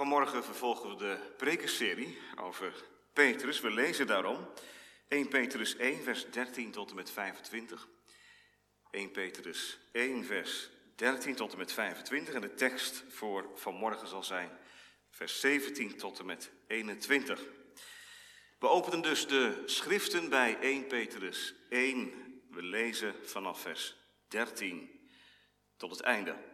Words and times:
Vanmorgen 0.00 0.44
vervolgen 0.44 0.90
we 0.90 0.96
de 0.96 1.18
prekenserie 1.36 2.18
over 2.36 2.84
Petrus. 3.12 3.60
We 3.60 3.70
lezen 3.70 4.06
daarom 4.06 4.48
1 5.08 5.28
Petrus 5.28 5.76
1, 5.76 6.02
vers 6.02 6.30
13 6.30 6.70
tot 6.70 6.90
en 6.90 6.96
met 6.96 7.10
25. 7.10 7.88
1 8.90 9.10
Petrus 9.10 9.78
1, 9.92 10.24
vers 10.24 10.68
13 10.96 11.34
tot 11.34 11.52
en 11.52 11.58
met 11.58 11.72
25. 11.72 12.34
En 12.34 12.40
de 12.40 12.54
tekst 12.54 13.04
voor 13.08 13.50
vanmorgen 13.54 14.08
zal 14.08 14.22
zijn 14.24 14.50
vers 15.10 15.40
17 15.40 15.96
tot 15.96 16.18
en 16.18 16.26
met 16.26 16.50
21. 16.66 17.40
We 18.58 18.68
openen 18.68 19.02
dus 19.02 19.26
de 19.26 19.62
schriften 19.66 20.28
bij 20.28 20.58
1 20.60 20.86
Petrus 20.86 21.54
1. 21.68 22.12
We 22.50 22.62
lezen 22.62 23.14
vanaf 23.24 23.60
vers 23.60 23.96
13 24.28 25.08
tot 25.76 25.90
het 25.90 26.00
einde. 26.00 26.49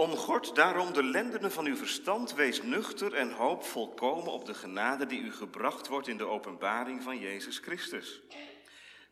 Omgord 0.00 0.54
daarom 0.54 0.92
de 0.92 1.02
lendenen 1.02 1.52
van 1.52 1.66
uw 1.66 1.76
verstand, 1.76 2.34
wees 2.34 2.62
nuchter 2.62 3.14
en 3.14 3.32
hoop 3.32 3.64
volkomen 3.64 4.32
op 4.32 4.44
de 4.44 4.54
genade 4.54 5.06
die 5.06 5.20
u 5.20 5.32
gebracht 5.32 5.88
wordt 5.88 6.08
in 6.08 6.16
de 6.16 6.26
openbaring 6.26 7.02
van 7.02 7.18
Jezus 7.18 7.58
Christus. 7.58 8.20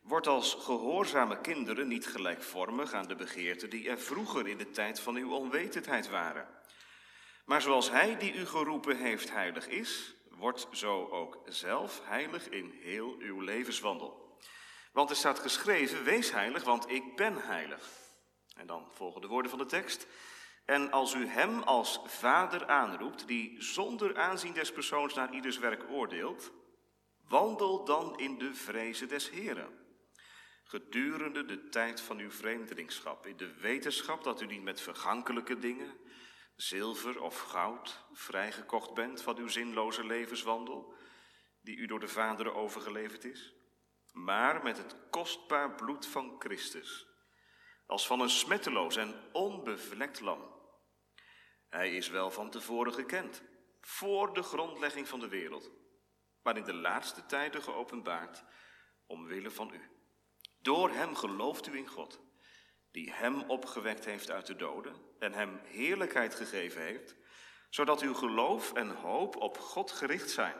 Word 0.01 0.27
als 0.27 0.53
gehoorzame 0.59 1.41
kinderen 1.41 1.87
niet 1.87 2.07
gelijkvormig 2.07 2.93
aan 2.93 3.07
de 3.07 3.15
begeerten 3.15 3.69
die 3.69 3.89
er 3.89 3.99
vroeger 3.99 4.47
in 4.47 4.57
de 4.57 4.69
tijd 4.69 4.99
van 4.99 5.15
uw 5.15 5.31
onwetendheid 5.31 6.09
waren. 6.09 6.47
Maar 7.45 7.61
zoals 7.61 7.89
Hij 7.89 8.17
die 8.17 8.33
u 8.33 8.45
geroepen 8.45 8.97
heeft 8.97 9.31
heilig 9.31 9.67
is, 9.67 10.15
wordt 10.29 10.67
zo 10.71 11.07
ook 11.07 11.41
zelf 11.45 12.01
heilig 12.03 12.49
in 12.49 12.79
heel 12.81 13.15
uw 13.19 13.41
levenswandel. 13.41 14.37
Want 14.91 15.09
er 15.09 15.15
staat 15.15 15.39
geschreven, 15.39 16.03
wees 16.03 16.31
heilig, 16.31 16.63
want 16.63 16.89
ik 16.89 17.15
ben 17.15 17.37
heilig. 17.37 17.89
En 18.55 18.67
dan 18.67 18.87
volgen 18.93 19.21
de 19.21 19.27
woorden 19.27 19.49
van 19.49 19.59
de 19.59 19.65
tekst. 19.65 20.07
En 20.67 20.91
als 20.91 21.13
u 21.13 21.27
hem 21.27 21.61
als 21.61 21.99
vader 22.05 22.67
aanroept, 22.67 23.27
die 23.27 23.61
zonder 23.61 24.17
aanzien 24.17 24.53
des 24.53 24.71
persoons 24.71 25.13
naar 25.13 25.33
ieders 25.33 25.57
werk 25.57 25.89
oordeelt, 25.89 26.51
wandel 27.27 27.85
dan 27.85 28.17
in 28.17 28.37
de 28.37 28.53
vrezen 28.53 29.07
des 29.07 29.29
Heren. 29.29 29.85
Gedurende 30.63 31.45
de 31.45 31.69
tijd 31.69 32.01
van 32.01 32.17
uw 32.17 32.31
vreemdelingschap, 32.31 33.25
in 33.25 33.37
de 33.37 33.53
wetenschap 33.53 34.23
dat 34.23 34.41
u 34.41 34.45
niet 34.45 34.63
met 34.63 34.81
vergankelijke 34.81 35.59
dingen, 35.59 35.97
zilver 36.55 37.21
of 37.21 37.39
goud, 37.39 38.05
vrijgekocht 38.13 38.93
bent 38.93 39.21
van 39.21 39.37
uw 39.37 39.47
zinloze 39.47 40.05
levenswandel, 40.05 40.93
die 41.61 41.77
u 41.77 41.85
door 41.85 41.99
de 41.99 42.07
vaderen 42.07 42.55
overgeleverd 42.55 43.23
is, 43.23 43.53
maar 44.13 44.63
met 44.63 44.77
het 44.77 44.95
kostbaar 45.09 45.75
bloed 45.75 46.05
van 46.05 46.35
Christus, 46.39 47.07
als 47.85 48.07
van 48.07 48.19
een 48.19 48.29
smetteloos 48.29 48.95
en 48.95 49.15
onbevlekt 49.31 50.19
lam 50.19 50.55
hij 51.69 51.95
is 51.95 52.09
wel 52.09 52.31
van 52.31 52.49
tevoren 52.49 52.93
gekend, 52.93 53.43
voor 53.81 54.33
de 54.33 54.43
grondlegging 54.43 55.07
van 55.07 55.19
de 55.19 55.27
wereld, 55.27 55.71
maar 56.43 56.57
in 56.57 56.63
de 56.63 56.73
laatste 56.73 57.25
tijden 57.25 57.61
geopenbaard 57.61 58.43
omwille 59.05 59.51
van 59.51 59.73
u. 59.73 59.81
Door 60.61 60.89
hem 60.89 61.15
gelooft 61.15 61.67
u 61.67 61.77
in 61.77 61.87
God, 61.87 62.21
die 62.91 63.11
hem 63.11 63.41
opgewekt 63.41 64.05
heeft 64.05 64.31
uit 64.31 64.45
de 64.45 64.55
doden 64.55 64.95
en 65.19 65.33
hem 65.33 65.59
heerlijkheid 65.63 66.35
gegeven 66.35 66.81
heeft, 66.81 67.15
zodat 67.69 68.01
uw 68.01 68.13
geloof 68.13 68.73
en 68.73 68.89
hoop 68.89 69.35
op 69.35 69.57
God 69.57 69.91
gericht 69.91 70.29
zijn. 70.29 70.55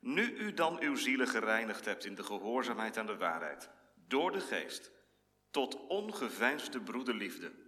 Nu 0.00 0.34
u 0.36 0.54
dan 0.54 0.80
uw 0.80 0.96
zielen 0.96 1.28
gereinigd 1.28 1.84
hebt 1.84 2.04
in 2.04 2.14
de 2.14 2.22
gehoorzaamheid 2.22 2.96
aan 2.96 3.06
de 3.06 3.16
waarheid, 3.16 3.70
door 3.94 4.32
de 4.32 4.40
geest, 4.40 4.92
tot 5.50 5.86
ongeveinsde 5.86 6.80
broederliefde 6.80 7.63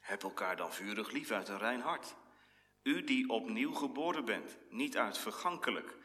heb 0.00 0.22
elkaar 0.22 0.56
dan 0.56 0.72
vurig 0.72 1.10
lief 1.10 1.30
uit 1.30 1.48
een 1.48 1.58
rein 1.58 1.80
hart. 1.80 2.14
U 2.82 3.04
die 3.04 3.28
opnieuw 3.28 3.74
geboren 3.74 4.24
bent, 4.24 4.56
niet 4.68 4.96
uit 4.96 5.18
vergankelijk, 5.18 5.96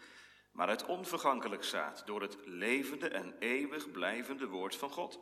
maar 0.51 0.67
uit 0.67 0.85
onvergankelijk 0.85 1.63
zaad, 1.63 2.03
door 2.05 2.21
het 2.21 2.37
levende 2.45 3.07
en 3.07 3.35
eeuwig 3.39 3.91
blijvende 3.91 4.47
woord 4.47 4.75
van 4.75 4.89
God. 4.89 5.19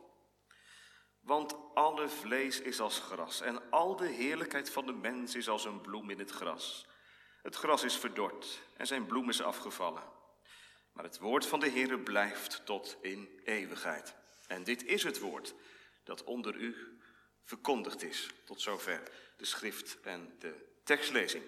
Want 1.20 1.56
alle 1.74 2.08
vlees 2.08 2.60
is 2.60 2.80
als 2.80 2.98
gras 2.98 3.40
en 3.40 3.70
al 3.70 3.96
de 3.96 4.08
heerlijkheid 4.08 4.70
van 4.70 4.86
de 4.86 4.92
mens 4.92 5.34
is 5.34 5.48
als 5.48 5.64
een 5.64 5.80
bloem 5.80 6.10
in 6.10 6.18
het 6.18 6.30
gras. 6.30 6.86
Het 7.42 7.56
gras 7.56 7.82
is 7.82 7.96
verdord 7.96 8.60
en 8.76 8.86
zijn 8.86 9.06
bloem 9.06 9.28
is 9.28 9.42
afgevallen. 9.42 10.02
Maar 10.92 11.04
het 11.04 11.18
woord 11.18 11.46
van 11.46 11.60
de 11.60 11.70
Heere 11.70 11.98
blijft 11.98 12.66
tot 12.66 12.96
in 13.00 13.40
eeuwigheid. 13.44 14.16
En 14.46 14.64
dit 14.64 14.84
is 14.84 15.02
het 15.02 15.18
woord 15.18 15.54
dat 16.04 16.24
onder 16.24 16.54
u 16.54 16.98
verkondigd 17.44 18.02
is. 18.02 18.30
Tot 18.44 18.60
zover 18.60 19.02
de 19.36 19.44
schrift 19.44 20.00
en 20.00 20.36
de 20.38 20.54
tekstlezing. 20.84 21.44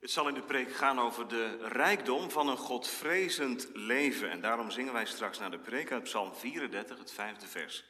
Het 0.00 0.10
zal 0.10 0.28
in 0.28 0.34
de 0.34 0.42
preek 0.42 0.74
gaan 0.74 1.00
over 1.00 1.28
de 1.28 1.68
rijkdom 1.68 2.30
van 2.30 2.48
een 2.48 2.56
godvrezend 2.56 3.68
leven. 3.72 4.30
En 4.30 4.40
daarom 4.40 4.70
zingen 4.70 4.92
wij 4.92 5.06
straks 5.06 5.38
naar 5.38 5.50
de 5.50 5.58
preek 5.58 5.92
uit 5.92 6.02
Psalm 6.02 6.34
34, 6.34 6.98
het 6.98 7.12
vijfde 7.12 7.46
vers. 7.46 7.84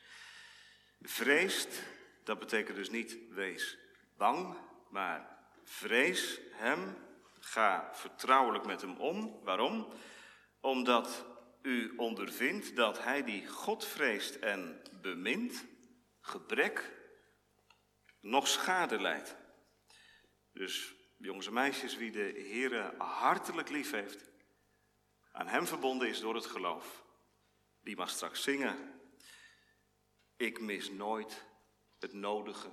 Vreest, 1.01 1.83
dat 2.25 2.39
betekent 2.39 2.77
dus 2.77 2.91
niet 2.91 3.17
wees 3.31 3.79
bang, 4.17 4.57
maar 4.91 5.39
vrees 5.65 6.41
hem, 6.53 6.97
ga 7.41 7.91
vertrouwelijk 7.93 8.67
met 8.67 8.81
hem 8.81 8.97
om. 8.97 9.41
Waarom? 9.43 9.93
Omdat 10.61 11.25
u 11.63 11.93
ondervindt 11.97 12.77
dat 12.77 13.03
hij 13.03 13.25
die 13.25 13.47
God 13.47 13.85
vreest 13.85 14.35
en 14.35 14.83
bemint, 15.01 15.65
gebrek 16.21 16.93
nog 18.25 18.49
schade 18.49 19.01
leidt. 19.01 19.37
Dus 20.53 20.95
jongens 21.17 21.47
en 21.47 21.53
meisjes, 21.53 21.97
wie 21.97 22.11
de 22.11 22.45
Heere 22.51 22.95
hartelijk 22.99 23.69
lief 23.69 23.91
heeft, 23.91 24.31
aan 25.33 25.47
hem 25.47 25.67
verbonden 25.67 26.09
is 26.09 26.21
door 26.21 26.35
het 26.35 26.47
geloof, 26.47 27.05
die 27.81 27.97
mag 27.97 28.11
straks 28.11 28.43
zingen. 28.43 29.01
Ik 30.37 30.61
mis 30.61 30.91
nooit 30.91 31.45
het 31.99 32.13
nodige 32.13 32.71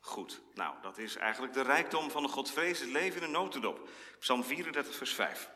goed. 0.00 0.40
Nou, 0.54 0.82
dat 0.82 0.98
is 0.98 1.16
eigenlijk 1.16 1.52
de 1.52 1.62
rijkdom 1.62 2.10
van 2.10 2.22
een 2.22 2.30
godvrezend 2.30 2.90
leven 2.90 3.20
in 3.20 3.26
een 3.26 3.30
notendop. 3.30 3.88
Psalm 4.18 4.44
34, 4.44 4.94
vers 4.94 5.14
5. 5.14 5.50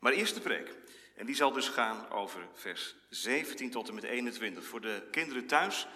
Maar 0.00 0.12
eerst 0.12 0.34
de 0.34 0.40
preek. 0.40 0.76
En 1.16 1.26
die 1.26 1.34
zal 1.34 1.52
dus 1.52 1.68
gaan 1.68 2.10
over 2.10 2.48
vers 2.54 2.94
17 3.08 3.70
tot 3.70 3.88
en 3.88 3.94
met 3.94 4.04
21. 4.04 4.64
Voor 4.64 4.80
de 4.80 5.08
kinderen 5.10 5.46
thuis 5.46 5.86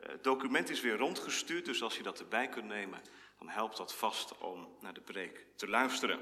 het 0.00 0.10
eh, 0.10 0.22
document 0.22 0.70
is 0.70 0.80
weer 0.80 0.96
rondgestuurd, 0.96 1.64
dus 1.64 1.82
als 1.82 1.96
je 1.96 2.02
dat 2.02 2.20
erbij 2.20 2.48
kunt 2.48 2.66
nemen, 2.66 3.00
dan 3.38 3.48
helpt 3.48 3.76
dat 3.76 3.94
vast 3.94 4.38
om 4.38 4.76
naar 4.80 4.94
de 4.94 5.00
preek 5.00 5.46
te 5.56 5.68
luisteren. 5.68 6.20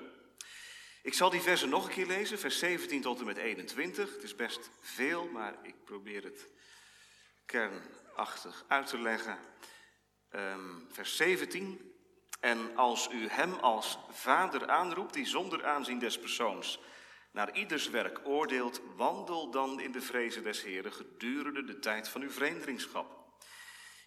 Ik 1.02 1.14
zal 1.14 1.30
die 1.30 1.40
versen 1.40 1.68
nog 1.68 1.86
een 1.86 1.92
keer 1.92 2.06
lezen, 2.06 2.38
vers 2.38 2.58
17 2.58 3.02
tot 3.02 3.18
en 3.18 3.26
met 3.26 3.36
21. 3.36 4.14
Het 4.14 4.22
is 4.22 4.34
best 4.34 4.70
veel, 4.80 5.26
maar 5.26 5.54
ik 5.62 5.84
probeer 5.84 6.24
het 6.24 6.48
kernachtig 7.46 8.64
uit 8.68 8.86
te 8.86 8.98
leggen. 8.98 9.38
Um, 10.30 10.86
vers 10.90 11.16
17. 11.16 11.92
En 12.40 12.76
als 12.76 13.08
u 13.12 13.28
hem 13.28 13.52
als 13.52 13.98
vader 14.10 14.68
aanroept, 14.68 15.14
die 15.14 15.26
zonder 15.26 15.66
aanzien 15.66 15.98
des 15.98 16.18
persoons 16.18 16.80
naar 17.30 17.56
ieders 17.56 17.90
werk 17.90 18.20
oordeelt, 18.24 18.80
wandel 18.96 19.50
dan 19.50 19.80
in 19.80 19.92
de 19.92 20.00
vrezen 20.00 20.42
des 20.42 20.62
Heren 20.62 20.92
gedurende 20.92 21.64
de 21.64 21.78
tijd 21.78 22.08
van 22.08 22.22
uw 22.22 22.30
vreemdelingschap. 22.30 23.17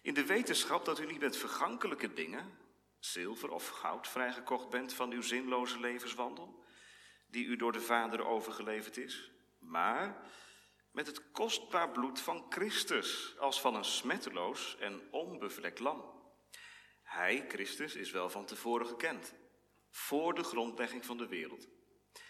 In 0.02 0.14
de 0.14 0.26
wetenschap 0.26 0.84
dat 0.84 0.98
u 0.98 1.06
niet 1.06 1.20
met 1.20 1.36
vergankelijke 1.36 2.12
dingen, 2.12 2.58
zilver 2.98 3.50
of 3.50 3.68
goud, 3.68 4.08
vrijgekocht 4.08 4.70
bent 4.70 4.94
van 4.94 5.10
uw 5.10 5.22
zinloze 5.22 5.80
levenswandel, 5.80 6.64
die 7.26 7.46
u 7.46 7.56
door 7.56 7.72
de 7.72 7.80
Vader 7.80 8.26
overgeleverd 8.26 8.96
is, 8.96 9.30
maar 9.58 10.30
met 10.90 11.06
het 11.06 11.30
kostbaar 11.30 11.90
bloed 11.90 12.20
van 12.20 12.46
Christus, 12.48 13.38
als 13.38 13.60
van 13.60 13.74
een 13.74 13.84
smetteloos 13.84 14.76
en 14.78 15.08
onbevlekt 15.10 15.78
lam. 15.78 16.20
Hij, 17.02 17.44
Christus, 17.48 17.94
is 17.94 18.10
wel 18.10 18.30
van 18.30 18.44
tevoren 18.44 18.86
gekend, 18.86 19.34
voor 19.90 20.34
de 20.34 20.42
grondlegging 20.42 21.06
van 21.06 21.16
de 21.16 21.28
wereld, 21.28 21.68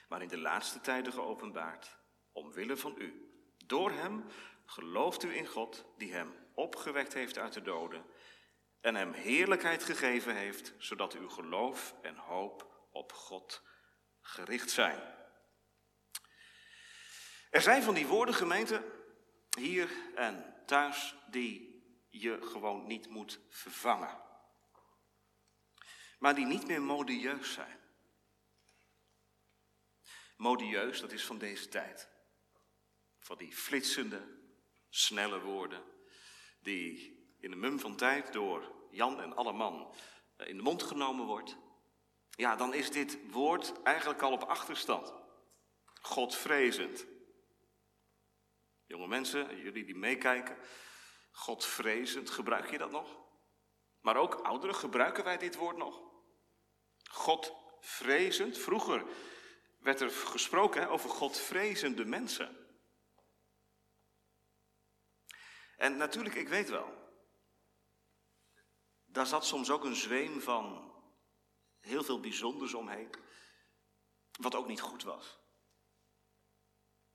maar 0.09 0.23
in 0.23 0.29
de 0.29 0.39
laatste 0.39 0.81
tijden 0.81 1.13
geopenbaard, 1.13 1.99
omwille 2.33 2.77
van 2.77 2.95
u. 2.99 3.31
Door 3.67 3.91
hem 3.91 4.25
gelooft 4.65 5.23
u 5.23 5.37
in 5.37 5.47
God, 5.47 5.85
die 5.97 6.13
hem 6.13 6.42
opgewekt 6.55 7.13
heeft 7.13 7.39
uit 7.39 7.53
de 7.53 7.63
doden 7.63 8.05
en 8.81 8.95
hem 8.95 9.13
heerlijkheid 9.13 9.85
gegeven 9.85 10.37
heeft, 10.37 10.73
zodat 10.79 11.15
uw 11.15 11.29
geloof 11.29 11.95
en 12.03 12.17
hoop 12.17 12.87
op 12.91 13.13
God 13.13 13.63
gericht 14.21 14.71
zijn. 14.71 15.01
Er 17.51 17.61
zijn 17.61 17.83
van 17.83 17.95
die 17.95 18.07
woorden, 18.07 18.35
gemeente, 18.35 18.85
hier 19.59 19.91
en 20.15 20.63
thuis, 20.67 21.17
die 21.27 21.83
je 22.11 22.43
gewoon 22.43 22.87
niet 22.87 23.09
moet 23.09 23.41
vervangen. 23.49 24.21
Maar 26.19 26.35
die 26.35 26.47
niet 26.47 26.67
meer 26.67 26.83
modieus 26.83 27.53
zijn. 27.53 27.81
Modieus, 30.37 31.01
dat 31.01 31.13
is 31.13 31.25
van 31.25 31.39
deze 31.39 31.69
tijd. 31.69 32.09
Van 33.19 33.39
die 33.39 33.53
flitsende, 33.53 34.41
snelle 34.89 35.41
woorden 35.41 35.83
die 36.63 37.21
in 37.41 37.51
de 37.51 37.57
mum 37.57 37.81
van 37.81 37.97
tijd 37.97 38.33
door 38.33 38.73
Jan 38.91 39.21
en 39.21 39.37
alle 39.37 39.53
man 39.53 39.95
eh, 40.37 40.49
in 40.49 40.57
de 40.57 40.63
mond 40.63 40.83
genomen 40.83 41.27
wordt. 41.27 41.57
ja, 42.31 42.57
dan 42.57 42.75
is 42.75 42.91
dit 42.91 43.19
woord 43.31 43.83
eigenlijk 43.83 44.23
al 44.23 44.33
op 44.33 44.43
achterstand. 44.43 45.15
Godvrezend. 46.01 47.07
Jonge 48.87 49.07
mensen, 49.07 49.57
jullie 49.63 49.85
die 49.85 49.97
meekijken, 49.97 50.57
Godvrezend, 51.31 52.31
gebruik 52.31 52.71
je 52.71 52.79
dat 52.79 52.91
nog? 52.91 53.21
Maar 54.01 54.17
ook 54.17 54.35
ouderen, 54.35 54.75
gebruiken 54.75 55.25
wij 55.25 55.39
dit 55.39 55.57
woord 55.57 55.77
nog? 55.77 56.01
Godvrezend, 57.11 58.59
vroeger 58.59 59.05
werd 59.79 60.01
er 60.01 60.11
gesproken 60.11 60.89
over 60.89 61.11
Godvrezende 61.11 62.05
mensen. 62.05 62.62
En 65.83 65.97
natuurlijk, 65.97 66.35
ik 66.35 66.49
weet 66.49 66.69
wel, 66.69 66.95
daar 69.05 69.27
zat 69.27 69.47
soms 69.47 69.71
ook 69.71 69.85
een 69.85 69.97
zweem 69.97 70.41
van 70.41 70.93
heel 71.81 72.05
veel 72.05 72.21
bijzonders 72.21 72.75
omheen, 72.75 73.11
wat 74.41 74.55
ook 74.55 74.67
niet 74.67 74.81
goed 74.81 75.03
was. 75.03 75.39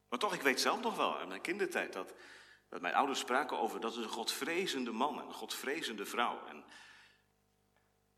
Maar 0.09 0.19
toch, 0.19 0.33
ik 0.33 0.41
weet 0.41 0.61
zelf 0.61 0.81
nog 0.81 0.95
wel, 0.95 1.19
in 1.19 1.27
mijn 1.27 1.41
kindertijd, 1.41 1.93
dat, 1.93 2.13
mijn 2.69 2.93
ouders 2.93 3.19
spraken 3.19 3.59
over 3.59 3.79
dat 3.79 3.91
is 3.91 3.97
een 3.97 4.09
godvrezende 4.09 4.91
man 4.91 5.19
en 5.19 5.27
een 5.27 5.33
godvrezende 5.33 6.05
vrouw. 6.05 6.45
En 6.45 6.65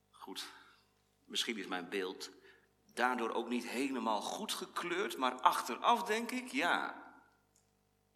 goed, 0.10 0.52
misschien 1.25 1.57
is 1.57 1.68
mijn 1.68 1.90
beeld 1.90 2.31
daardoor 2.84 3.31
ook 3.31 3.50
niet 3.50 3.68
helemaal 3.68 4.22
goed 4.22 4.54
gekleurd, 4.54 5.18
maar 5.18 5.42
achteraf 5.42 6.04
denk 6.04 6.31
ik, 6.31 6.52
ja, 6.52 7.04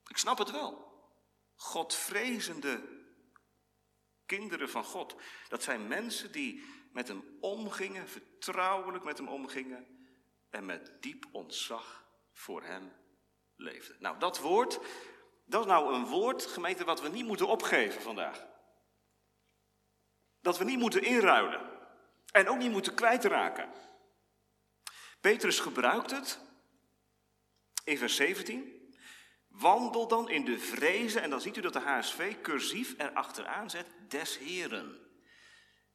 ik 0.08 0.18
snap 0.18 0.38
het 0.38 0.52
wel. 0.52 0.93
Godvrezende 1.56 3.02
kinderen 4.26 4.70
van 4.70 4.84
God, 4.84 5.16
dat 5.48 5.64
zijn 5.64 5.88
mensen 5.88 6.32
die 6.32 6.64
met 6.92 7.08
hem 7.08 7.38
omgingen, 7.40 8.08
vertrouwelijk 8.08 9.04
met 9.04 9.18
hem 9.18 9.28
omgingen 9.28 10.08
en 10.50 10.66
met 10.66 10.92
diep 11.00 11.26
ontzag 11.32 12.06
voor 12.32 12.64
hem 12.64 12.92
leefden. 13.56 13.96
Nou, 14.00 14.20
dat 14.20 14.40
woord, 14.40 14.80
dat 15.46 15.62
is 15.62 15.68
nou 15.68 15.94
een 15.94 16.06
woord, 16.06 16.46
gemeente, 16.46 16.84
wat 16.84 17.02
we 17.02 17.10
niet 17.10 17.26
moeten 17.26 17.48
opgeven 17.48 18.02
vandaag. 18.02 18.48
Dat 20.42 20.58
we 20.58 20.64
niet 20.64 20.80
moeten 20.80 21.04
inruilen 21.04 21.70
en 22.32 22.50
ook 22.50 22.58
niet 22.58 22.72
moeten 22.72 22.94
kwijtraken. 22.94 23.72
Petrus 25.22 25.60
gebruikt 25.60 26.12
het 26.12 26.40
in 27.84 27.98
vers 27.98 28.16
17. 28.16 28.73
Wandel 29.54 30.08
dan 30.08 30.30
in 30.30 30.46
de 30.46 30.60
vrezen, 30.60 31.22
en 31.22 31.30
dan 31.30 31.42
ziet 31.42 31.58
u 31.58 31.62
dat 31.62 31.74
de 31.74 31.80
HSV 31.80 32.42
cursief 32.42 32.94
erachteraan 32.98 33.70
zet, 33.70 33.88
des 34.08 34.38
Heren. 34.38 35.00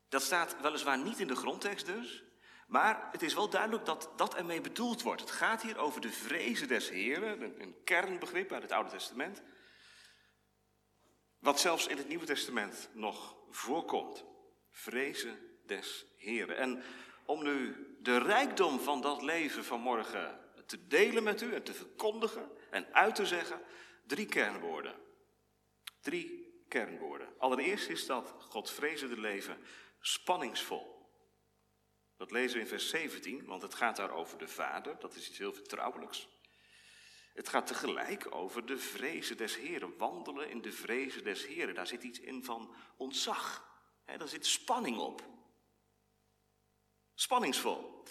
Dat 0.08 0.22
staat 0.22 0.60
weliswaar 0.60 0.98
niet 0.98 1.18
in 1.18 1.26
de 1.26 1.36
grondtekst 1.36 1.86
dus, 1.86 2.24
maar 2.66 3.08
het 3.12 3.22
is 3.22 3.34
wel 3.34 3.48
duidelijk 3.48 3.84
dat 3.84 4.10
dat 4.16 4.34
ermee 4.34 4.60
bedoeld 4.60 5.02
wordt. 5.02 5.20
Het 5.20 5.30
gaat 5.30 5.62
hier 5.62 5.78
over 5.78 6.00
de 6.00 6.12
vrezen 6.12 6.68
des 6.68 6.88
Heren, 6.88 7.60
een 7.60 7.76
kernbegrip 7.84 8.52
uit 8.52 8.62
het 8.62 8.72
Oude 8.72 8.90
Testament, 8.90 9.42
wat 11.38 11.60
zelfs 11.60 11.86
in 11.86 11.96
het 11.96 12.08
Nieuwe 12.08 12.26
Testament 12.26 12.88
nog 12.92 13.36
voorkomt. 13.50 14.24
Vrezen 14.70 15.38
des 15.66 16.06
Heren. 16.16 16.56
En 16.56 16.82
om 17.24 17.42
nu 17.42 17.76
de 18.00 18.18
rijkdom 18.18 18.80
van 18.80 19.00
dat 19.00 19.22
leven 19.22 19.64
vanmorgen 19.64 20.40
te 20.66 20.86
delen 20.86 21.22
met 21.22 21.40
u 21.40 21.54
en 21.54 21.62
te 21.62 21.74
verkondigen 21.74 22.50
en 22.70 22.94
uit 22.94 23.14
te 23.14 23.26
zeggen, 23.26 23.62
drie 24.06 24.26
kernwoorden. 24.26 24.94
Drie 26.00 26.62
kernwoorden. 26.68 27.38
Allereerst 27.38 27.88
is 27.88 28.06
dat 28.06 28.34
Godvrezende 28.38 29.20
leven 29.20 29.58
spanningsvol. 30.00 30.96
Dat 32.16 32.30
lezen 32.30 32.56
we 32.56 32.62
in 32.62 32.68
vers 32.68 32.88
17, 32.88 33.44
want 33.44 33.62
het 33.62 33.74
gaat 33.74 33.96
daar 33.96 34.10
over 34.10 34.38
de 34.38 34.48
Vader, 34.48 34.98
dat 34.98 35.14
is 35.14 35.28
iets 35.28 35.38
heel 35.38 35.52
vertrouwelijks. 35.52 36.28
Het 37.34 37.48
gaat 37.48 37.66
tegelijk 37.66 38.34
over 38.34 38.66
de 38.66 38.78
vrezen 38.78 39.36
des 39.36 39.56
Heren, 39.56 39.96
wandelen 39.96 40.50
in 40.50 40.62
de 40.62 40.72
vrezen 40.72 41.24
des 41.24 41.46
Heren. 41.46 41.74
Daar 41.74 41.86
zit 41.86 42.02
iets 42.02 42.20
in 42.20 42.44
van 42.44 42.74
ontzag, 42.96 43.68
daar 44.04 44.28
zit 44.28 44.46
spanning 44.46 44.98
op. 44.98 45.22
Spanningsvol. 47.14 48.02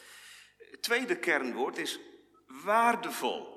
Tweede 0.79 1.19
kernwoord 1.19 1.77
is 1.77 1.99
waardevol. 2.45 3.56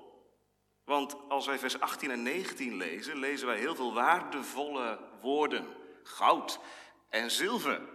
Want 0.84 1.16
als 1.28 1.46
wij 1.46 1.58
vers 1.58 1.80
18 1.80 2.10
en 2.10 2.22
19 2.22 2.76
lezen, 2.76 3.18
lezen 3.18 3.46
wij 3.46 3.58
heel 3.58 3.74
veel 3.74 3.94
waardevolle 3.94 4.98
woorden. 5.20 5.66
Goud 6.02 6.60
en 7.08 7.30
zilver. 7.30 7.88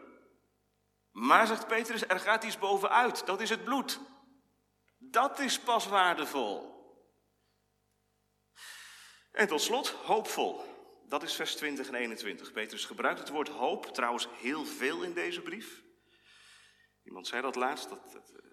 Maar, 1.12 1.48
zegt 1.48 1.68
Petrus, 1.68 2.08
er 2.08 2.20
gaat 2.20 2.44
iets 2.44 2.58
bovenuit. 2.58 3.26
Dat 3.26 3.42
is 3.42 3.50
het 3.50 3.64
bloed. 3.64 4.00
Dat 4.98 5.40
is 5.40 5.60
pas 5.60 5.88
waardevol. 5.88 6.74
En 9.32 9.48
tot 9.48 9.62
slot, 9.62 9.90
hoopvol. 9.90 10.64
Dat 11.08 11.24
is 11.24 11.36
vers 11.36 11.56
20 11.56 11.88
en 11.88 11.96
21. 11.96 12.52
Petrus 12.52 12.86
gebruikt 12.86 13.20
het 13.20 13.30
woord 13.30 13.50
hoop 13.50 13.86
trouwens 13.86 14.28
heel 14.32 14.66
veel 14.66 15.04
in 15.04 15.14
deze 15.14 15.42
brief. 15.42 15.84
Iemand 17.04 17.28
zei 17.28 17.42
dat 17.42 17.56
laatst, 17.56 17.90
dat, 17.90 18.12
dat 18.12 18.30
eh, 18.30 18.50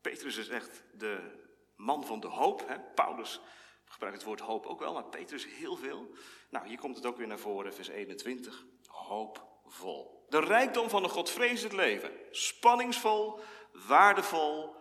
Petrus 0.00 0.36
is 0.36 0.48
echt 0.48 0.82
de 0.92 1.44
man 1.76 2.04
van 2.04 2.20
de 2.20 2.26
hoop. 2.26 2.68
Hè? 2.68 2.80
Paulus 2.80 3.40
gebruikt 3.84 4.16
het 4.16 4.26
woord 4.26 4.40
hoop 4.40 4.66
ook 4.66 4.80
wel, 4.80 4.92
maar 4.92 5.04
Petrus 5.04 5.46
heel 5.46 5.76
veel. 5.76 6.10
Nou, 6.50 6.68
hier 6.68 6.78
komt 6.78 6.96
het 6.96 7.06
ook 7.06 7.16
weer 7.16 7.26
naar 7.26 7.38
voren, 7.38 7.74
vers 7.74 7.88
21. 7.88 8.64
Hoopvol. 8.86 10.24
De 10.28 10.40
rijkdom 10.40 10.88
van 10.88 11.04
een 11.04 11.10
godvrezend 11.10 11.72
leven. 11.72 12.12
Spanningsvol, 12.30 13.40
waardevol, 13.72 14.74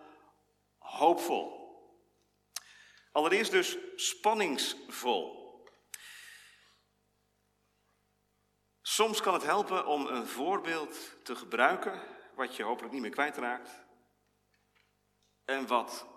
hoopvol. 0.77 1.63
Allereerst 3.11 3.51
dus 3.51 3.77
spanningsvol. 3.95 5.43
Soms 8.81 9.21
kan 9.21 9.33
het 9.33 9.43
helpen 9.43 9.85
om 9.85 10.07
een 10.07 10.27
voorbeeld 10.27 11.17
te 11.23 11.35
gebruiken 11.35 12.01
wat 12.35 12.55
je 12.55 12.63
hopelijk 12.63 12.93
niet 12.93 13.01
meer 13.01 13.11
kwijtraakt. 13.11 13.83
En 15.45 15.67
wat 15.67 16.14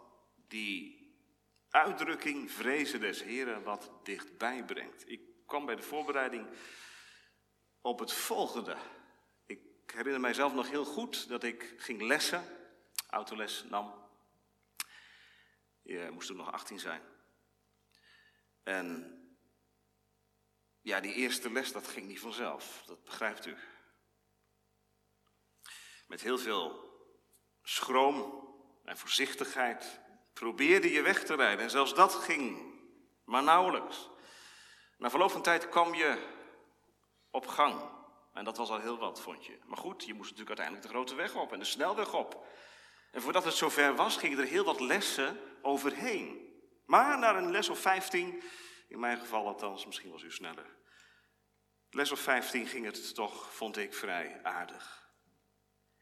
die 0.49 0.99
uitdrukking 1.71 2.51
vrezen 2.51 3.01
des 3.01 3.23
Heren 3.23 3.63
wat 3.63 3.91
dichtbij 4.03 4.65
brengt. 4.65 5.11
Ik 5.11 5.21
kwam 5.47 5.67
bij 5.67 5.77
de 5.77 5.83
voorbereiding 5.83 6.49
op 7.81 7.99
het 7.99 8.13
volgende. 8.13 8.77
Ik 9.47 9.61
herinner 9.87 10.21
mijzelf 10.21 10.53
nog 10.55 10.71
heel 10.71 10.85
goed 10.85 11.29
dat 11.29 11.43
ik 11.43 11.75
ging 11.77 12.03
lessen, 12.03 12.45
autoles 13.09 13.65
nam. 13.69 14.07
Je 15.83 16.09
moest 16.13 16.27
toen 16.27 16.37
nog 16.37 16.53
18 16.53 16.79
zijn. 16.79 17.03
En 18.63 19.13
ja, 20.81 21.01
die 21.01 21.15
eerste 21.15 21.53
les, 21.53 21.73
dat 21.73 21.89
ging 21.89 22.07
niet 22.07 22.21
vanzelf. 22.21 22.83
Dat 22.87 23.05
begrijpt 23.05 23.47
u. 23.47 23.57
Met 26.07 26.21
heel 26.21 26.39
veel 26.39 26.87
schroom 27.63 28.47
en 28.85 28.99
voorzichtigheid 28.99 30.01
probeerde 30.39 30.93
je 30.93 31.03
weg 31.03 31.25
te 31.25 31.35
rijden. 31.35 31.65
En 31.65 31.71
zelfs 31.71 31.95
dat 31.95 32.15
ging 32.15 32.75
maar 33.25 33.43
nauwelijks. 33.43 34.11
Na 34.99 35.11
verloop 35.11 35.31
van 35.31 35.43
tijd 35.43 35.69
kwam 35.69 35.95
je 35.95 36.37
op 37.31 37.47
gang. 37.47 37.97
En 38.33 38.45
dat 38.45 38.57
was 38.57 38.71
al 38.71 38.81
heel 38.81 38.99
wat, 38.99 39.21
vond 39.21 39.47
je. 39.47 39.59
Maar 39.67 39.79
goed, 39.79 40.05
je 40.05 40.15
moest 40.15 40.31
natuurlijk 40.31 40.59
uiteindelijk 40.59 40.87
de 40.87 40.93
grote 40.93 41.15
weg 41.15 41.35
op 41.35 41.53
en 41.53 41.59
de 41.59 41.65
snelweg 41.65 42.15
op. 42.15 42.47
En 43.13 43.23
voordat 43.23 43.45
het 43.45 43.55
zover 43.55 43.95
was, 43.95 44.17
gingen 44.17 44.39
er 44.39 44.45
heel 44.45 44.65
wat 44.65 44.81
lessen 44.81 45.41
overheen. 45.63 46.53
Maar 46.87 47.19
na 47.19 47.37
een 47.37 47.51
les 47.51 47.69
of 47.69 47.79
15, 47.79 48.43
in 48.89 48.99
mijn 48.99 49.19
geval 49.19 49.47
althans, 49.47 49.87
misschien 49.87 50.11
was 50.11 50.23
u 50.23 50.31
sneller. 50.31 50.77
Les 51.91 52.13
of 52.13 52.21
15 52.21 52.67
ging 52.67 52.85
het 52.85 53.15
toch, 53.15 53.55
vond 53.55 53.77
ik, 53.77 53.95
vrij 53.95 54.41
aardig. 54.43 55.08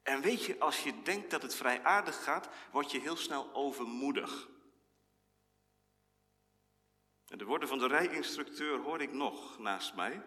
En 0.07 0.21
weet 0.21 0.45
je, 0.45 0.59
als 0.59 0.83
je 0.83 1.03
denkt 1.03 1.31
dat 1.31 1.43
het 1.43 1.55
vrij 1.55 1.83
aardig 1.83 2.23
gaat, 2.23 2.49
word 2.73 2.91
je 2.91 3.01
heel 3.01 3.17
snel 3.17 3.55
overmoedig. 3.55 4.49
En 7.27 7.39
de 7.39 7.45
woorden 7.45 7.69
van 7.69 7.79
de 7.79 7.87
rijinstructeur 7.87 8.79
hoor 8.79 9.01
ik 9.01 9.13
nog 9.13 9.59
naast 9.59 9.95
mij, 9.95 10.23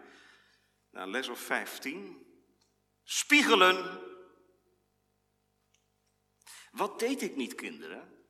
na 0.90 1.06
les 1.06 1.28
of 1.28 1.40
15. 1.40 2.26
Spiegelen. 3.02 4.00
Wat 6.70 6.98
deed 6.98 7.22
ik 7.22 7.36
niet, 7.36 7.54
kinderen? 7.54 8.26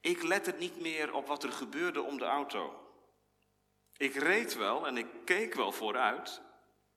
Ik 0.00 0.22
lette 0.22 0.52
niet 0.52 0.80
meer 0.80 1.12
op 1.12 1.26
wat 1.26 1.42
er 1.42 1.52
gebeurde 1.52 2.02
om 2.02 2.18
de 2.18 2.24
auto. 2.24 2.92
Ik 3.96 4.14
reed 4.14 4.54
wel 4.54 4.86
en 4.86 4.96
ik 4.96 5.24
keek 5.24 5.54
wel 5.54 5.72
vooruit, 5.72 6.42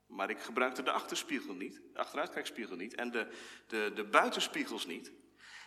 maar 0.08 0.30
ik 0.30 0.40
gebruikte 0.40 0.84
de 0.84 0.92
achterspiegel 0.92 1.54
niet, 1.54 1.82
de 1.94 2.00
achteruitkijkspiegel 2.00 2.76
niet 2.76 2.96
en 2.96 3.12
de, 3.12 3.32
de, 3.68 3.92
de 3.96 4.04
buitenspiegels 4.04 4.86
niet. 4.86 5.12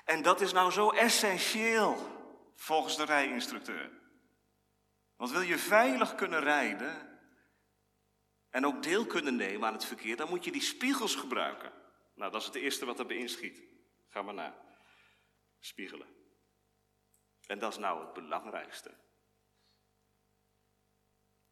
En 0.05 0.23
dat 0.23 0.41
is 0.41 0.53
nou 0.53 0.71
zo 0.71 0.91
essentieel 0.91 1.97
volgens 2.55 2.97
de 2.97 3.05
rijinstructeur. 3.05 3.91
Want 5.17 5.31
wil 5.31 5.41
je 5.41 5.59
veilig 5.59 6.15
kunnen 6.15 6.41
rijden 6.41 7.21
en 8.51 8.67
ook 8.67 8.83
deel 8.83 9.07
kunnen 9.07 9.37
nemen 9.37 9.69
aan 9.69 9.75
het 9.75 9.85
verkeer, 9.85 10.17
dan 10.17 10.29
moet 10.29 10.45
je 10.45 10.53
die 10.53 10.63
spiegels 10.63 11.15
gebruiken. 11.15 11.73
Nou, 12.15 12.33
dat 12.33 12.41
is 12.41 12.47
het 12.47 12.57
eerste 12.57 12.85
wat 12.85 12.99
erbij 12.99 13.17
inschiet. 13.17 13.63
Ga 14.09 14.23
maar 14.23 14.35
na. 14.35 14.67
Spiegelen. 15.61 16.09
En 17.47 17.59
dat 17.59 17.73
is 17.73 17.79
nou 17.79 18.05
het 18.05 18.13
belangrijkste. 18.13 18.95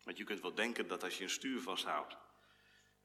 Want 0.02 0.19
je 0.19 0.25
kunt 0.25 0.40
wel 0.40 0.55
denken 0.55 0.88
dat 0.88 1.02
als 1.02 1.19
je 1.19 1.25
een 1.25 1.31
stuur 1.31 1.61
vasthoudt 1.61 2.16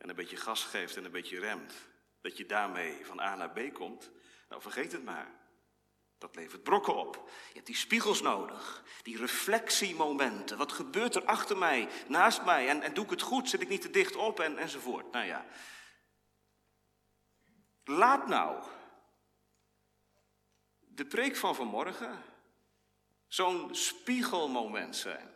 en 0.02 0.10
een 0.10 0.16
beetje 0.16 0.38
gas 0.38 0.64
geeft 0.64 0.98
en 0.98 1.06
een 1.06 1.12
beetje 1.12 1.40
remt, 1.40 1.74
dat 2.22 2.38
je 2.38 2.46
daarmee 2.46 3.06
van 3.06 3.20
A 3.20 3.36
naar 3.36 3.52
B 3.52 3.74
komt. 3.74 4.12
Nou, 4.50 4.62
vergeet 4.62 4.92
het 4.92 5.04
maar. 5.04 5.40
Dat 6.18 6.36
levert 6.36 6.64
brokken 6.64 6.96
op. 6.96 7.30
Je 7.48 7.54
hebt 7.54 7.66
die 7.66 7.76
spiegels 7.76 8.22
nodig, 8.22 8.84
die 9.04 9.18
reflectiemomenten. 9.18 10.58
Wat 10.58 10.72
gebeurt 10.72 11.16
er 11.16 11.26
achter 11.26 11.58
mij, 11.58 11.90
naast 12.08 12.44
mij? 12.44 12.68
En, 12.68 12.82
en 12.82 12.94
doe 12.94 13.04
ik 13.04 13.10
het 13.10 13.22
goed? 13.22 13.50
Zit 13.50 13.62
ik 13.62 13.70
niet 13.70 13.82
te 13.82 13.90
dicht 13.90 14.16
op? 14.16 14.40
En, 14.40 14.58
enzovoort. 14.58 15.12
Nou 15.12 15.26
ja. 15.26 15.46
Laat 17.84 18.28
nou 18.28 18.64
de 20.80 21.06
preek 21.06 21.36
van 21.36 21.56
vanmorgen 21.56 22.24
zo'n 23.28 23.76
spiegelmoment 23.76 24.96
zijn. 24.96 25.31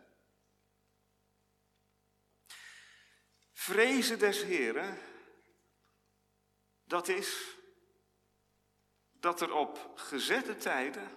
Vrezen 3.66 4.20
des 4.20 4.44
Heren, 4.44 4.98
dat 6.84 7.08
is 7.08 7.56
dat 9.12 9.42
er 9.42 9.54
op 9.54 9.92
gezette 9.96 10.56
tijden 10.56 11.10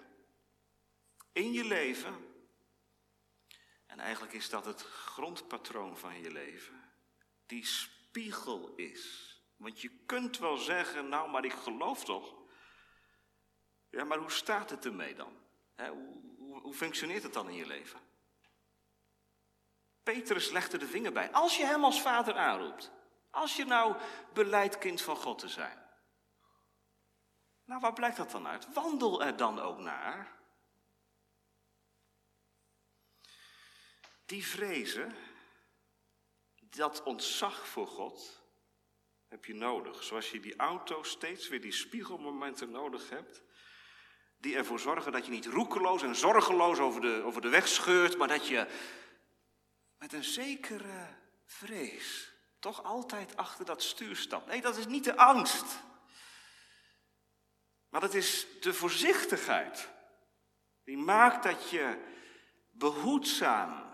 in 1.31 1.51
je 1.51 1.63
leven, 1.65 2.15
en 3.85 3.99
eigenlijk 3.99 4.33
is 4.33 4.49
dat 4.49 4.65
het 4.65 4.81
grondpatroon 4.81 5.97
van 5.97 6.21
je 6.21 6.31
leven, 6.31 6.91
die 7.45 7.65
spiegel 7.65 8.75
is. 8.75 9.33
Want 9.55 9.81
je 9.81 9.91
kunt 10.05 10.37
wel 10.37 10.57
zeggen, 10.57 11.09
nou 11.09 11.29
maar 11.29 11.45
ik 11.45 11.53
geloof 11.53 12.05
toch. 12.05 12.35
Ja, 13.89 14.03
maar 14.03 14.17
hoe 14.17 14.31
staat 14.31 14.69
het 14.69 14.85
ermee 14.85 15.15
dan? 15.15 15.37
hoe, 15.87 16.73
functioneert 16.73 17.23
het 17.23 17.33
dan 17.33 17.49
in 17.49 17.55
je 17.55 17.65
leven? 17.65 18.08
Petrus 20.13 20.49
legde 20.49 20.77
de 20.77 20.87
vinger 20.87 21.11
bij. 21.11 21.31
Als 21.31 21.57
je 21.57 21.65
hem 21.65 21.83
als 21.83 22.01
vader 22.01 22.35
aanroept. 22.35 22.91
Als 23.29 23.55
je 23.55 23.65
nou 23.65 23.95
beleid 24.33 24.77
kind 24.77 25.01
van 25.01 25.15
God 25.15 25.39
te 25.39 25.47
zijn. 25.47 25.77
Nou, 27.65 27.81
waar 27.81 27.93
blijkt 27.93 28.17
dat 28.17 28.31
dan 28.31 28.47
uit? 28.47 28.73
Wandel 28.73 29.23
er 29.23 29.37
dan 29.37 29.59
ook 29.59 29.77
naar. 29.77 30.37
Die 34.25 34.45
vrezen, 34.45 35.15
dat 36.59 37.03
ontzag 37.03 37.67
voor 37.67 37.87
God, 37.87 38.41
heb 39.27 39.45
je 39.45 39.55
nodig. 39.55 40.03
Zoals 40.03 40.31
je 40.31 40.39
die 40.39 40.55
auto 40.55 41.03
steeds 41.03 41.47
weer 41.47 41.61
die 41.61 41.71
spiegelmomenten 41.71 42.71
nodig 42.71 43.09
hebt. 43.09 43.41
Die 44.37 44.55
ervoor 44.55 44.79
zorgen 44.79 45.11
dat 45.11 45.25
je 45.25 45.31
niet 45.31 45.45
roekeloos 45.45 46.01
en 46.01 46.15
zorgeloos 46.15 46.79
over 46.79 47.01
de, 47.01 47.21
over 47.25 47.41
de 47.41 47.49
weg 47.49 47.67
scheurt, 47.67 48.17
maar 48.17 48.27
dat 48.27 48.47
je 48.47 48.67
met 49.99 50.13
een 50.13 50.23
zekere 50.23 51.07
vrees 51.45 52.33
toch 52.59 52.83
altijd 52.83 53.37
achter 53.37 53.65
dat 53.65 53.83
stuur 53.83 54.15
stapt. 54.15 54.47
Nee, 54.47 54.61
dat 54.61 54.77
is 54.77 54.87
niet 54.87 55.03
de 55.03 55.17
angst. 55.17 55.79
Maar 57.89 58.01
dat 58.01 58.13
is 58.13 58.47
de 58.59 58.73
voorzichtigheid. 58.73 59.89
Die 60.83 60.97
maakt 60.97 61.43
dat 61.43 61.69
je 61.69 62.05
behoedzaam 62.71 63.89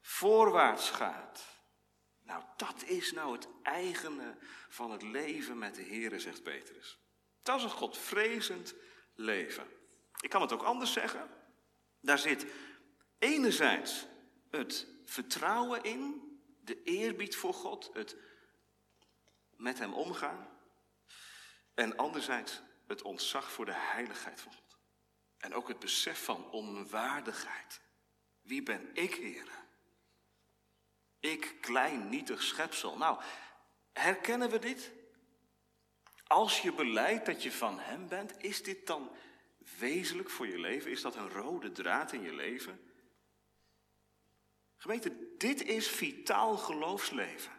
voorwaarts 0.00 0.90
gaat. 0.90 1.44
Nou, 2.22 2.42
dat 2.56 2.82
is 2.82 3.12
nou 3.12 3.32
het 3.32 3.48
eigene 3.62 4.36
van 4.68 4.90
het 4.90 5.02
leven 5.02 5.58
met 5.58 5.74
de 5.74 5.82
Heer, 5.82 6.20
zegt 6.20 6.42
Petrus. 6.42 6.98
Dat 7.42 7.58
is 7.58 7.64
een 7.64 7.70
godvrezend 7.70 8.74
leven. 9.14 9.66
Ik 10.20 10.30
kan 10.30 10.40
het 10.40 10.52
ook 10.52 10.62
anders 10.62 10.92
zeggen. 10.92 11.30
Daar 12.00 12.18
zit 12.18 12.46
enerzijds 13.18 14.06
het 14.50 14.86
vertrouwen 15.04 15.82
in, 15.82 16.28
de 16.60 16.82
eerbied 16.82 17.36
voor 17.36 17.54
God, 17.54 17.90
het 17.92 18.16
met 19.56 19.78
Hem 19.78 19.92
omgaan. 19.92 20.48
En 21.74 21.96
anderzijds 21.96 22.60
het 22.86 23.02
ontzag 23.02 23.52
voor 23.52 23.64
de 23.64 23.74
heiligheid 23.74 24.40
van 24.40 24.52
God. 24.52 24.78
En 25.38 25.54
ook 25.54 25.68
het 25.68 25.78
besef 25.78 26.24
van 26.24 26.50
onwaardigheid. 26.50 27.80
Wie 28.42 28.62
ben 28.62 28.90
ik, 28.92 29.14
Heer? 29.14 29.48
Ik, 31.20 31.56
klein, 31.60 32.08
nietig 32.08 32.42
schepsel. 32.42 32.96
Nou, 32.96 33.22
herkennen 33.92 34.50
we 34.50 34.58
dit? 34.58 34.90
Als 36.26 36.60
je 36.60 36.72
beleidt 36.72 37.26
dat 37.26 37.42
je 37.42 37.52
van 37.52 37.78
Hem 37.78 38.08
bent, 38.08 38.42
is 38.42 38.62
dit 38.62 38.86
dan 38.86 39.10
wezenlijk 39.78 40.30
voor 40.30 40.46
je 40.46 40.58
leven? 40.58 40.90
Is 40.90 41.00
dat 41.00 41.14
een 41.14 41.30
rode 41.30 41.72
draad 41.72 42.12
in 42.12 42.22
je 42.22 42.34
leven? 42.34 42.89
Gemeente, 44.80 45.36
dit 45.36 45.62
is 45.62 45.88
vitaal 45.88 46.56
geloofsleven. 46.56 47.52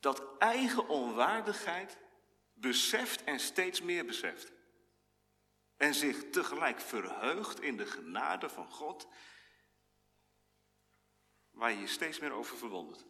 Dat 0.00 0.38
eigen 0.38 0.88
onwaardigheid 0.88 1.98
beseft 2.52 3.24
en 3.24 3.40
steeds 3.40 3.80
meer 3.80 4.06
beseft. 4.06 4.52
En 5.76 5.94
zich 5.94 6.30
tegelijk 6.30 6.80
verheugt 6.80 7.60
in 7.60 7.76
de 7.76 7.86
genade 7.86 8.48
van 8.48 8.70
God, 8.70 9.08
waar 11.50 11.72
je 11.72 11.80
je 11.80 11.86
steeds 11.86 12.18
meer 12.18 12.32
over 12.32 12.56
verwondert. 12.56 13.04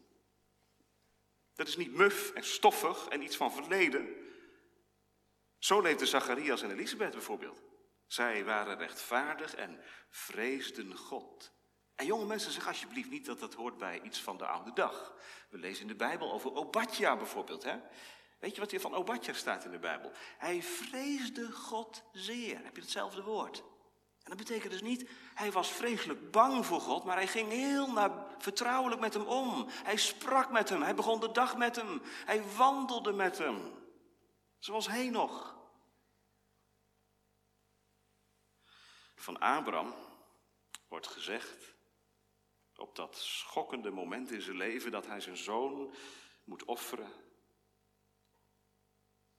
Dat 1.55 1.69
is 1.69 1.77
niet 1.77 1.93
muf 1.93 2.31
en 2.31 2.45
stoffig 2.45 3.09
en 3.09 3.23
iets 3.23 3.37
van 3.37 3.53
verleden. 3.53 4.17
Zo 5.59 5.81
leefde 5.81 6.07
Zacharias 6.07 6.63
en 6.63 6.71
Elisabeth 6.71 7.13
bijvoorbeeld. 7.13 7.70
Zij 8.11 8.45
waren 8.45 8.79
rechtvaardig 8.79 9.55
en 9.55 9.81
vreesden 10.09 10.97
God. 10.97 11.53
En 11.95 12.07
jonge 12.07 12.27
mensen, 12.27 12.53
zeg 12.53 12.67
alsjeblieft 12.67 13.11
niet 13.11 13.27
dat 13.27 13.39
dat 13.41 13.55
hoort 13.55 13.79
bij 13.79 14.01
iets 14.03 14.21
van 14.21 14.37
de 14.37 14.47
oude 14.47 14.73
dag. 14.73 15.15
We 15.49 15.59
lezen 15.59 15.83
in 15.83 15.89
de 15.89 15.95
Bijbel 15.95 16.33
over 16.33 16.55
Obadja 16.55 17.17
bijvoorbeeld. 17.17 17.63
Hè? 17.63 17.79
Weet 18.39 18.55
je 18.55 18.61
wat 18.61 18.71
hier 18.71 18.81
van 18.81 18.95
Obadja 18.95 19.33
staat 19.33 19.65
in 19.65 19.71
de 19.71 19.79
Bijbel? 19.79 20.13
Hij 20.39 20.63
vreesde 20.63 21.53
God 21.53 22.03
zeer. 22.13 22.61
Heb 22.65 22.77
je 22.77 22.83
hetzelfde 22.83 23.23
woord? 23.23 23.59
En 24.23 24.37
dat 24.37 24.37
betekent 24.37 24.73
dus 24.73 24.83
niet, 24.83 25.11
hij 25.35 25.53
was 25.53 25.69
vreselijk 25.69 26.31
bang 26.31 26.67
voor 26.67 26.81
God, 26.81 27.05
maar 27.05 27.17
hij 27.17 27.27
ging 27.27 27.49
heel 27.49 27.93
naar, 27.93 28.11
vertrouwelijk 28.39 29.01
met 29.01 29.15
hem 29.15 29.27
om. 29.27 29.67
Hij 29.69 29.97
sprak 29.97 30.51
met 30.51 30.69
hem, 30.69 30.83
hij 30.83 30.95
begon 30.95 31.21
de 31.21 31.33
dag 31.33 31.57
met 31.57 31.77
hem, 31.77 32.03
hij 32.25 32.43
wandelde 32.57 33.13
met 33.13 33.39
hem. 33.39 33.73
Zoals 34.59 34.89
Henoch. 34.89 35.60
Van 39.21 39.39
Abraham 39.39 39.95
wordt 40.89 41.07
gezegd, 41.07 41.75
op 42.77 42.97
dat 42.97 43.17
schokkende 43.17 43.91
moment 43.91 44.31
in 44.31 44.41
zijn 44.41 44.57
leven 44.57 44.91
dat 44.91 45.07
hij 45.07 45.21
zijn 45.21 45.37
zoon 45.37 45.95
moet 46.45 46.65
offeren. 46.65 47.13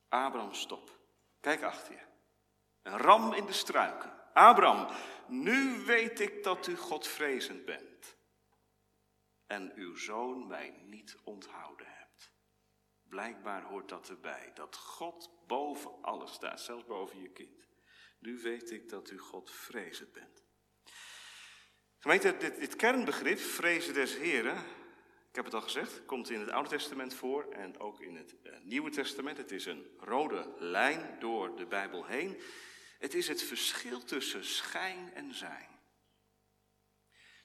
Abraham, 0.10 0.54
stop. 0.54 1.00
Kijk 1.40 1.64
achter 1.64 1.94
je. 1.94 2.02
Een 2.82 2.98
ram 2.98 3.34
in 3.34 3.46
de 3.46 3.54
struiken. 3.54 4.34
Abraham, 4.34 4.96
nu 5.28 5.86
weet 5.86 6.20
ik 6.20 6.44
dat 6.44 6.68
u 6.68 6.78
Godvrezend 6.78 7.66
bent. 7.66 8.16
En 9.48 9.72
uw 9.76 9.96
zoon 9.96 10.48
mij 10.48 10.70
niet 10.70 11.18
onthouden 11.24 11.88
hebt. 11.88 12.32
Blijkbaar 13.04 13.64
hoort 13.64 13.90
dat 13.90 14.10
erbij, 14.10 14.52
dat 14.54 14.78
God 14.78 15.30
boven 15.48 15.92
alles 16.02 16.34
staat, 16.34 16.62
zelfs 16.62 16.86
boven 16.86 17.22
je 17.22 17.30
kind. 17.30 17.71
Nu 18.22 18.40
weet 18.40 18.72
ik 18.72 18.90
dat 18.90 19.10
u 19.10 19.18
Godvrezend 19.18 20.12
bent. 20.12 20.44
Gemeente, 21.98 22.38
dit, 22.38 22.60
dit 22.60 22.76
kernbegrip, 22.76 23.40
vrezen 23.40 23.94
des 23.94 24.18
Heren, 24.18 24.58
ik 25.30 25.36
heb 25.36 25.46
het 25.46 25.54
al 25.54 25.62
gezegd, 25.62 26.06
komt 26.06 26.30
in 26.30 26.40
het 26.40 26.50
Oude 26.50 26.70
Testament 26.70 27.14
voor 27.14 27.52
en 27.52 27.80
ook 27.80 28.02
in 28.02 28.16
het 28.16 28.36
uh, 28.44 28.60
Nieuwe 28.60 28.90
Testament. 28.90 29.38
Het 29.38 29.52
is 29.52 29.66
een 29.66 29.96
rode 29.98 30.54
lijn 30.58 31.20
door 31.20 31.56
de 31.56 31.66
Bijbel 31.66 32.06
heen. 32.06 32.42
Het 33.00 33.14
is 33.14 33.28
het 33.28 33.44
verschil 33.44 34.04
tussen 34.04 34.46
schijn 34.46 35.14
en 35.14 35.34
zijn. 35.34 35.70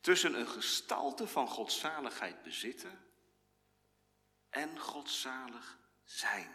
Tussen 0.00 0.38
een 0.38 0.48
gestalte 0.48 1.26
van 1.26 1.48
godzaligheid 1.48 2.42
bezitten 2.42 3.04
en 4.50 4.78
godzalig 4.78 5.78
zijn. 6.04 6.50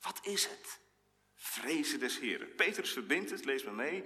Wat 0.00 0.26
is 0.26 0.46
het? 0.46 0.81
Vrezen 1.42 1.98
des 1.98 2.18
Heren. 2.18 2.54
Petrus 2.54 2.92
verbindt 2.92 3.30
het, 3.30 3.44
lees 3.44 3.64
maar 3.64 3.74
mee, 3.74 4.04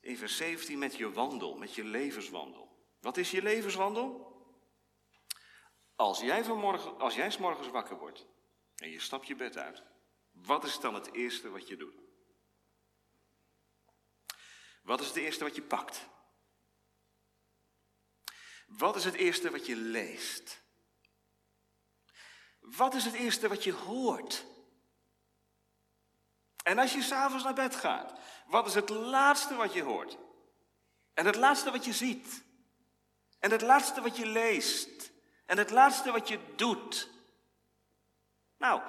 in 0.00 0.16
vers 0.16 0.36
17 0.36 0.78
met 0.78 0.96
je 0.96 1.12
wandel, 1.12 1.56
met 1.56 1.74
je 1.74 1.84
levenswandel. 1.84 2.86
Wat 3.00 3.16
is 3.16 3.30
je 3.30 3.42
levenswandel? 3.42 4.30
Als 5.96 6.20
jij, 6.20 6.44
vanmorgen, 6.44 6.98
als 6.98 7.14
jij 7.14 7.36
morgens 7.38 7.68
wakker 7.68 7.98
wordt 7.98 8.26
en 8.76 8.90
je 8.90 9.00
stapt 9.00 9.26
je 9.26 9.34
bed 9.34 9.56
uit, 9.56 9.82
wat 10.30 10.64
is 10.64 10.80
dan 10.80 10.94
het 10.94 11.12
eerste 11.12 11.50
wat 11.50 11.68
je 11.68 11.76
doet? 11.76 12.00
Wat 14.82 15.00
is 15.00 15.06
het 15.06 15.16
eerste 15.16 15.44
wat 15.44 15.54
je 15.54 15.62
pakt? 15.62 16.08
Wat 18.66 18.96
is 18.96 19.04
het 19.04 19.14
eerste 19.14 19.50
wat 19.50 19.66
je 19.66 19.76
leest? 19.76 20.62
Wat 22.60 22.94
is 22.94 23.04
het 23.04 23.14
eerste 23.14 23.48
wat 23.48 23.64
je 23.64 23.72
hoort? 23.72 24.50
En 26.62 26.78
als 26.78 26.92
je 26.92 27.02
s'avonds 27.02 27.44
naar 27.44 27.54
bed 27.54 27.76
gaat, 27.76 28.12
wat 28.46 28.66
is 28.66 28.74
het 28.74 28.88
laatste 28.88 29.54
wat 29.54 29.72
je 29.72 29.82
hoort? 29.82 30.18
En 31.14 31.26
het 31.26 31.36
laatste 31.36 31.70
wat 31.70 31.84
je 31.84 31.92
ziet? 31.92 32.44
En 33.38 33.50
het 33.50 33.62
laatste 33.62 34.00
wat 34.00 34.16
je 34.16 34.26
leest? 34.26 35.12
En 35.46 35.58
het 35.58 35.70
laatste 35.70 36.12
wat 36.12 36.28
je 36.28 36.38
doet? 36.56 37.10
Nou, 38.58 38.80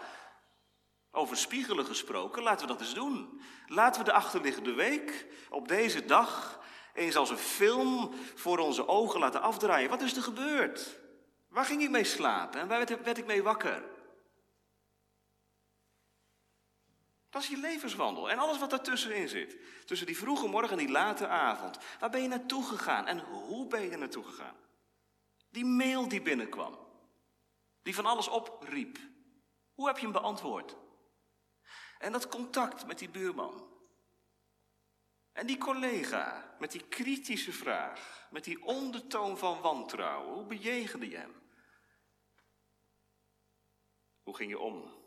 over 1.11 1.37
spiegelen 1.37 1.85
gesproken, 1.85 2.43
laten 2.43 2.67
we 2.67 2.73
dat 2.73 2.81
eens 2.81 2.93
doen. 2.93 3.41
Laten 3.67 3.99
we 3.99 4.05
de 4.05 4.13
achterliggende 4.13 4.73
week 4.73 5.25
op 5.49 5.67
deze 5.67 6.05
dag 6.05 6.61
eens 6.93 7.15
als 7.15 7.29
een 7.29 7.37
film 7.37 8.13
voor 8.35 8.57
onze 8.57 8.87
ogen 8.87 9.19
laten 9.19 9.41
afdraaien. 9.41 9.89
Wat 9.89 10.01
is 10.01 10.15
er 10.15 10.23
gebeurd? 10.23 10.99
Waar 11.49 11.65
ging 11.65 11.81
ik 11.81 11.89
mee 11.89 12.03
slapen 12.03 12.59
en 12.59 12.67
waar 12.67 12.85
werd 13.03 13.17
ik 13.17 13.25
mee 13.25 13.43
wakker? 13.43 13.83
Dat 17.33 17.41
is 17.41 17.47
je 17.47 17.57
levenswandel 17.57 18.29
en 18.29 18.39
alles 18.39 18.59
wat 18.59 18.69
daartussenin 18.69 19.29
zit. 19.29 19.57
Tussen 19.85 20.07
die 20.07 20.17
vroege 20.17 20.47
morgen 20.47 20.71
en 20.71 20.85
die 20.85 20.91
late 20.93 21.27
avond. 21.27 21.77
Waar 21.99 22.09
ben 22.09 22.21
je 22.21 22.27
naartoe 22.27 22.63
gegaan 22.63 23.07
en 23.07 23.19
hoe 23.19 23.67
ben 23.67 23.89
je 23.89 23.97
naartoe 23.97 24.23
gegaan? 24.23 24.55
Die 25.49 25.65
mail 25.65 26.07
die 26.07 26.21
binnenkwam, 26.21 26.77
die 27.81 27.95
van 27.95 28.05
alles 28.05 28.27
opriep. 28.27 28.97
Hoe 29.73 29.87
heb 29.87 29.95
je 29.95 30.03
hem 30.03 30.11
beantwoord? 30.11 30.75
En 31.99 32.11
dat 32.11 32.27
contact 32.27 32.85
met 32.85 32.99
die 32.99 33.09
buurman. 33.09 33.67
En 35.31 35.47
die 35.47 35.57
collega 35.57 36.55
met 36.59 36.71
die 36.71 36.87
kritische 36.87 37.53
vraag, 37.53 38.27
met 38.31 38.43
die 38.43 38.63
ondertoon 38.65 39.37
van 39.37 39.61
wantrouwen, 39.61 40.33
hoe 40.33 40.45
bejegende 40.45 41.09
je 41.09 41.17
hem? 41.17 41.41
Hoe 44.23 44.35
ging 44.35 44.49
je 44.49 44.59
om 44.59 45.02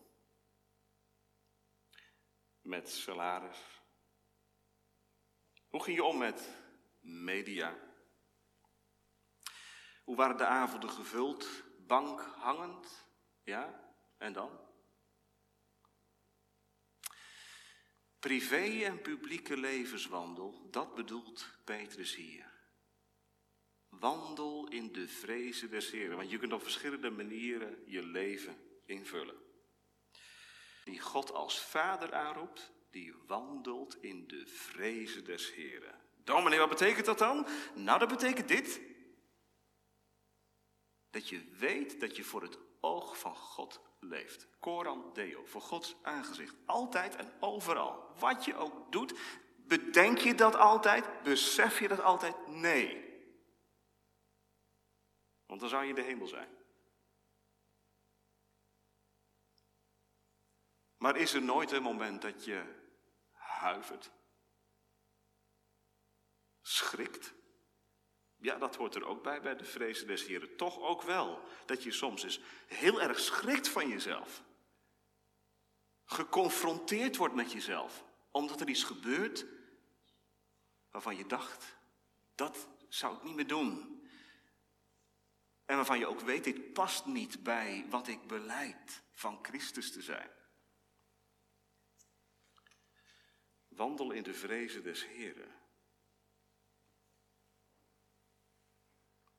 met 2.66 2.90
salaris? 2.90 3.58
Hoe 5.68 5.82
ging 5.82 5.96
je 5.96 6.04
om 6.04 6.18
met 6.18 6.49
media? 7.00 7.78
Hoe 10.04 10.16
waren 10.16 10.37
de 10.37 10.46
avonden 10.46 10.90
gevuld? 10.90 11.64
Bank 11.87 12.20
hangend? 12.20 13.08
Ja, 13.42 13.94
en 14.18 14.32
dan? 14.32 14.61
Privé 18.18 18.85
en 18.85 19.00
publieke 19.00 19.56
levenswandel, 19.56 20.68
dat 20.70 20.94
bedoelt 20.94 21.46
Petrus 21.64 22.14
hier. 22.14 22.54
Wandel 23.88 24.68
in 24.68 24.92
de 24.92 25.08
vrezen 25.08 25.70
des 25.70 25.90
Heren, 25.90 26.16
want 26.16 26.30
je 26.30 26.38
kunt 26.38 26.52
op 26.52 26.62
verschillende 26.62 27.11
manieren 27.11 27.82
je 27.87 28.02
leven 28.02 28.56
invullen. 28.85 29.46
Die 30.87 31.00
God 31.00 31.33
als 31.33 31.61
vader 31.61 32.14
aanroept, 32.14 32.73
die 32.90 33.14
wandelt 33.26 34.02
in 34.02 34.26
de 34.26 34.47
vrezen 34.47 35.25
des 35.25 35.55
Heren. 35.55 36.00
Dominee, 36.25 36.59
wat 36.59 36.69
betekent 36.69 37.07
dat 37.07 37.19
dan? 37.19 37.47
Nou, 37.75 37.99
dat 37.99 38.09
betekent 38.09 38.49
dit. 38.49 38.81
Dat 41.11 41.28
je 41.28 41.55
weet 41.59 42.00
dat 42.00 42.16
je 42.16 42.25
voor 42.25 42.43
het 42.43 42.59
oog 42.81 43.19
van 43.19 43.37
God 43.37 43.81
leeft. 44.00 44.49
Coram 44.61 45.12
Deo, 45.12 45.45
voor 45.45 45.61
Gods 45.61 45.97
aangezicht. 46.02 46.55
Altijd 46.66 47.16
en 47.16 47.33
overal. 47.40 48.14
Wat 48.19 48.45
je 48.45 48.55
ook 48.55 48.93
doet, 48.93 49.19
bedenk 49.57 50.19
je 50.19 50.35
dat 50.35 50.55
altijd? 50.55 51.23
Besef 51.23 51.81
je 51.81 51.88
dat 51.88 52.00
altijd? 52.00 52.47
Nee. 52.47 53.05
Want 55.47 55.61
dan 55.61 55.69
zou 55.69 55.83
je 55.83 55.88
in 55.88 55.95
de 55.95 56.02
hemel 56.02 56.26
zijn. 56.26 56.56
Maar 60.97 61.17
is 61.17 61.35
er 61.35 61.43
nooit 61.43 61.71
een 61.71 61.83
moment 61.83 62.23
dat 62.23 62.44
je 62.44 62.64
huivert? 63.33 64.11
Schrikt? 66.62 67.35
Ja, 68.37 68.59
dat 68.59 68.77
hoort 68.77 68.94
er 68.94 69.07
ook 69.07 69.23
bij, 69.23 69.40
bij 69.40 69.57
de 69.57 69.64
vrezen 69.64 70.07
des 70.07 70.27
Heren. 70.27 70.57
Toch 70.57 70.81
ook 70.81 71.03
wel 71.03 71.42
dat 71.66 71.83
je 71.83 71.92
soms 71.92 72.23
eens 72.23 72.40
heel 72.66 73.03
erg 73.03 73.18
schrikt 73.18 73.68
van 73.68 73.88
jezelf. 73.88 74.42
Geconfronteerd 76.05 77.16
wordt 77.16 77.35
met 77.35 77.53
jezelf, 77.53 78.05
omdat 78.31 78.61
er 78.61 78.68
iets 78.68 78.85
gebeurt 78.85 79.47
waarvan 80.90 81.16
je 81.16 81.27
dacht, 81.27 81.77
dat 82.35 82.68
zou 82.88 83.16
ik 83.16 83.23
niet 83.23 83.35
meer 83.35 83.47
doen. 83.47 84.01
En 85.64 85.77
waarvan 85.77 85.99
je 85.99 86.07
ook 86.07 86.20
weet, 86.20 86.44
dit 86.44 86.73
past 86.73 87.07
niet 87.07 87.42
bij 87.42 87.87
wat 87.90 88.09
ik 88.09 88.27
beleid 88.27 89.03
van 89.12 89.38
Christus 89.42 89.92
te 89.92 90.03
zijn. 90.03 90.31
Wandel 93.77 94.11
in 94.11 94.23
de 94.23 94.35
vrezen 94.35 94.83
des 94.83 95.07
Heren. 95.07 95.55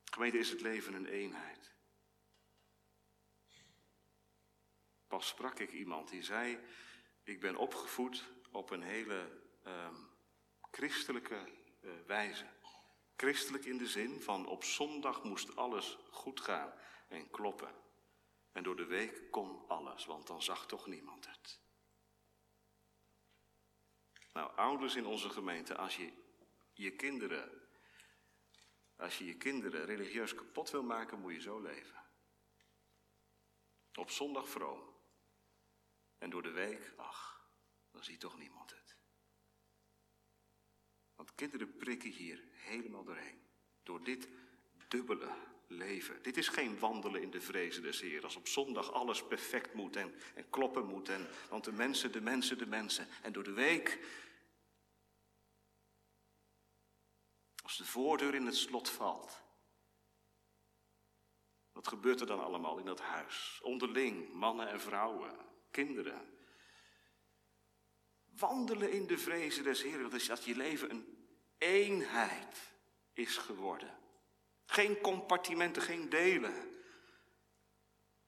Gemeente 0.04 0.38
is 0.38 0.50
het 0.50 0.60
leven 0.60 0.94
een 0.94 1.06
eenheid. 1.06 1.74
Pas 5.06 5.26
sprak 5.26 5.58
ik 5.58 5.72
iemand 5.72 6.08
die 6.08 6.22
zei: 6.22 6.58
Ik 7.22 7.40
ben 7.40 7.56
opgevoed 7.56 8.24
op 8.50 8.70
een 8.70 8.82
hele 8.82 9.42
uh, 9.66 9.88
christelijke 10.70 11.48
uh, 11.80 11.92
wijze. 12.06 12.46
Christelijk 13.16 13.64
in 13.64 13.78
de 13.78 13.86
zin 13.86 14.20
van 14.20 14.46
op 14.46 14.64
zondag 14.64 15.22
moest 15.24 15.56
alles 15.56 15.98
goed 16.10 16.40
gaan 16.40 16.72
en 17.08 17.30
kloppen. 17.30 17.74
En 18.52 18.62
door 18.62 18.76
de 18.76 18.86
week 18.86 19.30
kon 19.30 19.68
alles, 19.68 20.04
want 20.04 20.26
dan 20.26 20.42
zag 20.42 20.66
toch 20.66 20.86
niemand 20.86 21.26
het. 21.26 21.60
Nou, 24.38 24.50
ouders 24.56 24.96
in 24.96 25.06
onze 25.06 25.30
gemeente, 25.30 25.76
als 25.76 25.96
je 25.96 26.12
je 26.72 26.90
kinderen 26.90 27.50
als 28.96 29.18
je 29.18 29.24
je 29.24 29.36
kinderen 29.36 29.84
religieus 29.84 30.34
kapot 30.34 30.70
wil 30.70 30.82
maken, 30.82 31.20
moet 31.20 31.34
je 31.34 31.40
zo 31.40 31.60
leven. 31.60 32.02
Op 33.94 34.10
zondag 34.10 34.48
vroom. 34.48 34.82
En 36.18 36.30
door 36.30 36.42
de 36.42 36.50
week, 36.50 36.92
ach, 36.96 37.50
dan 37.90 38.04
ziet 38.04 38.20
toch 38.20 38.38
niemand 38.38 38.70
het. 38.70 38.96
Want 41.14 41.34
kinderen 41.34 41.76
prikken 41.76 42.10
hier 42.10 42.44
helemaal 42.52 43.04
doorheen. 43.04 43.40
Door 43.82 44.04
dit 44.04 44.28
dubbele 44.88 45.34
leven. 45.66 46.22
Dit 46.22 46.36
is 46.36 46.48
geen 46.48 46.78
wandelen 46.78 47.22
in 47.22 47.30
de 47.30 47.40
vrezen 47.40 47.82
des 47.82 48.00
Heer. 48.00 48.24
Als 48.24 48.36
op 48.36 48.48
zondag 48.48 48.92
alles 48.92 49.26
perfect 49.26 49.74
moet 49.74 49.96
en, 49.96 50.14
en 50.34 50.50
kloppen 50.50 50.86
moet. 50.86 51.08
En, 51.08 51.28
want 51.48 51.64
de 51.64 51.72
mensen, 51.72 52.12
de 52.12 52.20
mensen, 52.20 52.58
de 52.58 52.66
mensen. 52.66 53.06
En 53.22 53.32
door 53.32 53.44
de 53.44 53.52
week 53.52 53.98
Als 57.68 57.76
de 57.76 57.84
voordeur 57.84 58.34
in 58.34 58.46
het 58.46 58.56
slot 58.56 58.88
valt. 58.88 59.42
Wat 61.72 61.88
gebeurt 61.88 62.20
er 62.20 62.26
dan 62.26 62.44
allemaal 62.44 62.78
in 62.78 62.84
dat 62.84 63.00
huis? 63.00 63.60
Onderling, 63.62 64.32
mannen 64.32 64.68
en 64.68 64.80
vrouwen, 64.80 65.36
kinderen. 65.70 66.38
Wandelen 68.24 68.92
in 68.92 69.06
de 69.06 69.18
vrezen 69.18 69.64
des 69.64 69.82
Heeren, 69.82 70.10
dat 70.10 70.44
je 70.44 70.56
leven 70.56 70.90
een 70.90 71.28
eenheid 71.58 72.72
is 73.12 73.36
geworden. 73.36 73.98
Geen 74.66 75.00
compartimenten, 75.00 75.82
geen 75.82 76.08
delen. 76.08 76.82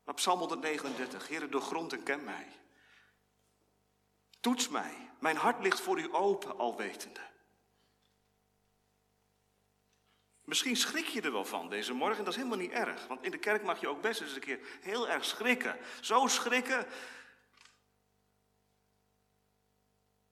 Maar 0.05 0.15
Psalm 0.15 0.39
139, 0.39 1.29
Heer, 1.29 1.51
doorgrond 1.51 1.93
en 1.93 2.03
ken 2.03 2.25
mij. 2.25 2.49
Toets 4.41 4.69
mij, 4.69 5.11
mijn 5.21 5.37
hart 5.37 5.63
ligt 5.63 5.81
voor 5.81 6.01
u 6.01 6.15
open, 6.15 6.59
alwetende. 6.59 7.30
Misschien 10.51 10.77
schrik 10.77 11.07
je 11.07 11.21
er 11.21 11.33
wel 11.33 11.45
van 11.45 11.69
deze 11.69 11.93
morgen, 11.93 12.25
dat 12.25 12.33
is 12.33 12.37
helemaal 12.37 12.59
niet 12.59 12.71
erg. 12.71 13.07
Want 13.07 13.25
in 13.25 13.31
de 13.31 13.39
kerk 13.39 13.63
mag 13.63 13.81
je 13.81 13.89
ook 13.89 14.01
best 14.01 14.21
eens 14.21 14.35
een 14.35 14.41
keer 14.41 14.59
heel 14.81 15.09
erg 15.09 15.25
schrikken. 15.25 15.79
Zo 16.01 16.27
schrikken 16.27 16.87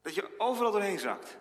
dat 0.03 0.15
je 0.15 0.39
overal 0.39 0.73
doorheen 0.73 0.99
zakt. 0.99 1.39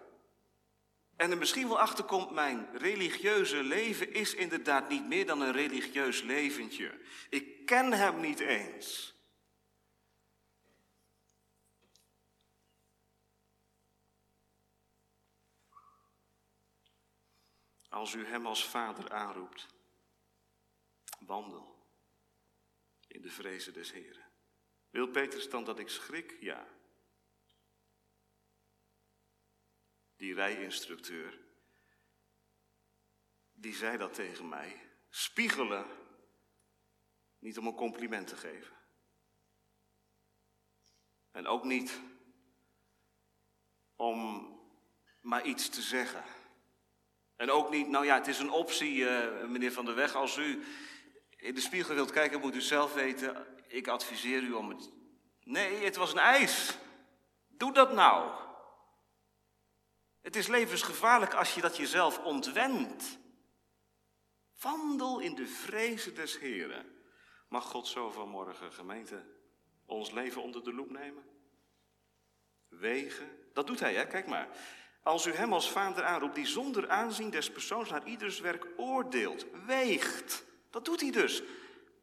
En 1.15 1.31
er 1.31 1.37
misschien 1.37 1.67
wel 1.67 1.79
achter 1.79 2.03
komt, 2.03 2.31
mijn 2.31 2.67
religieuze 2.73 3.63
leven 3.63 4.13
is 4.13 4.33
inderdaad 4.33 4.89
niet 4.89 5.07
meer 5.07 5.25
dan 5.25 5.41
een 5.41 5.53
religieus 5.53 6.21
leventje. 6.21 6.99
Ik 7.29 7.65
ken 7.65 7.93
hem 7.93 8.19
niet 8.19 8.39
eens. 8.39 9.15
Als 17.97 18.13
u 18.13 18.25
hem 18.25 18.45
als 18.45 18.65
vader 18.65 19.11
aanroept. 19.11 19.67
Wandel 21.19 21.85
in 23.07 23.21
de 23.21 23.29
vrezen 23.29 23.73
des 23.73 23.91
Heren. 23.91 24.25
Wil 24.89 25.07
Petrus 25.07 25.49
dan 25.49 25.63
dat 25.63 25.79
ik 25.79 25.89
schrik? 25.89 26.37
Ja. 26.39 26.67
Die 30.15 30.33
rijinstructeur, 30.33 31.39
die 33.51 33.73
zei 33.73 33.97
dat 33.97 34.13
tegen 34.13 34.49
mij. 34.49 34.89
Spiegelen, 35.09 35.85
niet 37.39 37.57
om 37.57 37.67
een 37.67 37.75
compliment 37.75 38.27
te 38.27 38.35
geven, 38.35 38.75
En 41.31 41.47
ook 41.47 41.63
niet 41.63 42.01
om 43.95 44.51
maar 45.21 45.45
iets 45.45 45.69
te 45.69 45.81
zeggen. 45.81 46.36
En 47.37 47.51
ook 47.51 47.69
niet, 47.69 47.87
nou 47.87 48.05
ja, 48.05 48.15
het 48.15 48.27
is 48.27 48.39
een 48.39 48.51
optie, 48.51 49.09
eh, 49.09 49.47
meneer 49.47 49.71
Van 49.71 49.85
der 49.85 49.95
Weg, 49.95 50.15
als 50.15 50.37
u 50.37 50.63
in 51.35 51.55
de 51.55 51.61
spiegel 51.61 51.95
wilt 51.95 52.11
kijken, 52.11 52.39
moet 52.39 52.55
u 52.55 52.61
zelf 52.61 52.93
weten, 52.93 53.45
ik 53.67 53.87
adviseer 53.87 54.41
u 54.41 54.53
om 54.53 54.69
het. 54.69 54.91
Nee, 55.43 55.83
het 55.83 55.95
was 55.95 56.11
een 56.11 56.19
eis. 56.19 56.77
Doe 57.47 57.73
dat 57.73 57.93
nou. 57.93 58.31
Het 60.21 60.35
is 60.35 60.47
levensgevaarlijk 60.47 61.33
als 61.33 61.55
je 61.55 61.61
dat 61.61 61.77
jezelf 61.77 62.19
ontwendt. 62.19 63.17
Wandel 64.61 65.19
in 65.19 65.35
de 65.35 65.47
vrezen 65.47 66.15
des 66.15 66.39
Heren. 66.39 66.95
Mag 67.49 67.65
God 67.65 67.87
zo 67.87 68.09
vanmorgen, 68.09 68.73
gemeente, 68.73 69.23
ons 69.85 70.11
leven 70.11 70.41
onder 70.41 70.63
de 70.63 70.73
loep 70.73 70.89
nemen? 70.89 71.23
Wegen, 72.67 73.29
dat 73.53 73.67
doet 73.67 73.79
hij, 73.79 73.93
hè? 73.93 74.07
Kijk 74.07 74.27
maar. 74.27 74.47
Als 75.07 75.25
u 75.25 75.33
hem 75.33 75.53
als 75.53 75.71
vader 75.71 76.03
aanroept, 76.03 76.35
die 76.35 76.45
zonder 76.45 76.89
aanzien 76.89 77.29
des 77.29 77.51
persoons 77.51 77.89
naar 77.89 78.05
ieders 78.05 78.39
werk 78.39 78.67
oordeelt, 78.77 79.45
weegt. 79.65 80.43
Dat 80.69 80.85
doet 80.85 81.01
hij 81.01 81.11
dus. 81.11 81.43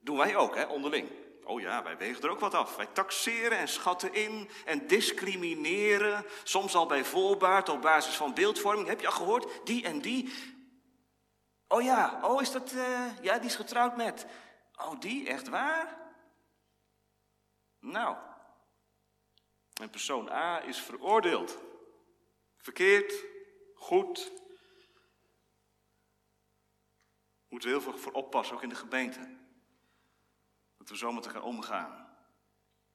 Doen 0.00 0.16
wij 0.16 0.36
ook, 0.36 0.54
hè, 0.54 0.64
onderling. 0.64 1.10
Oh 1.42 1.60
ja, 1.60 1.82
wij 1.82 1.96
wegen 1.96 2.22
er 2.22 2.30
ook 2.30 2.40
wat 2.40 2.54
af. 2.54 2.76
Wij 2.76 2.86
taxeren 2.86 3.58
en 3.58 3.68
schatten 3.68 4.14
in 4.14 4.50
en 4.64 4.86
discrimineren. 4.86 6.24
Soms 6.42 6.74
al 6.74 6.86
bij 6.86 7.04
voorbaat 7.04 7.68
op 7.68 7.82
basis 7.82 8.14
van 8.14 8.34
beeldvorming. 8.34 8.88
Heb 8.88 9.00
je 9.00 9.06
al 9.06 9.12
gehoord? 9.12 9.66
Die 9.66 9.84
en 9.84 10.00
die. 10.00 10.32
Oh 11.68 11.82
ja, 11.82 12.20
oh 12.22 12.42
is 12.42 12.50
dat, 12.50 12.72
uh, 12.72 13.18
ja, 13.22 13.38
die 13.38 13.48
is 13.48 13.56
getrouwd 13.56 13.96
met. 13.96 14.26
Oh, 14.76 15.00
die, 15.00 15.28
echt 15.28 15.48
waar? 15.48 15.98
Nou, 17.80 18.16
en 19.80 19.90
persoon 19.90 20.30
A 20.30 20.62
is 20.62 20.78
veroordeeld. 20.78 21.58
Verkeerd, 22.64 23.24
goed. 23.74 24.32
Moeten 27.48 27.68
we 27.68 27.74
heel 27.74 27.84
veel 27.84 27.98
voor 27.98 28.12
oppassen, 28.12 28.56
ook 28.56 28.62
in 28.62 28.68
de 28.68 28.74
gemeente. 28.74 29.38
Dat 30.76 30.88
we 30.88 30.96
zo 30.96 31.12
met 31.12 31.26
elkaar 31.26 31.42
omgaan. 31.42 32.18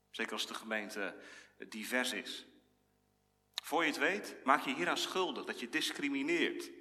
Zeker 0.09 0.33
als 0.33 0.47
de 0.47 0.53
gemeente 0.53 1.21
divers 1.67 2.13
is. 2.13 2.47
Voor 3.63 3.81
je 3.83 3.89
het 3.89 3.99
weet, 3.99 4.43
maak 4.43 4.65
je 4.65 4.75
hieraan 4.75 4.97
schuldig 4.97 5.45
dat 5.45 5.59
je 5.59 5.69
discrimineert. 5.69 6.71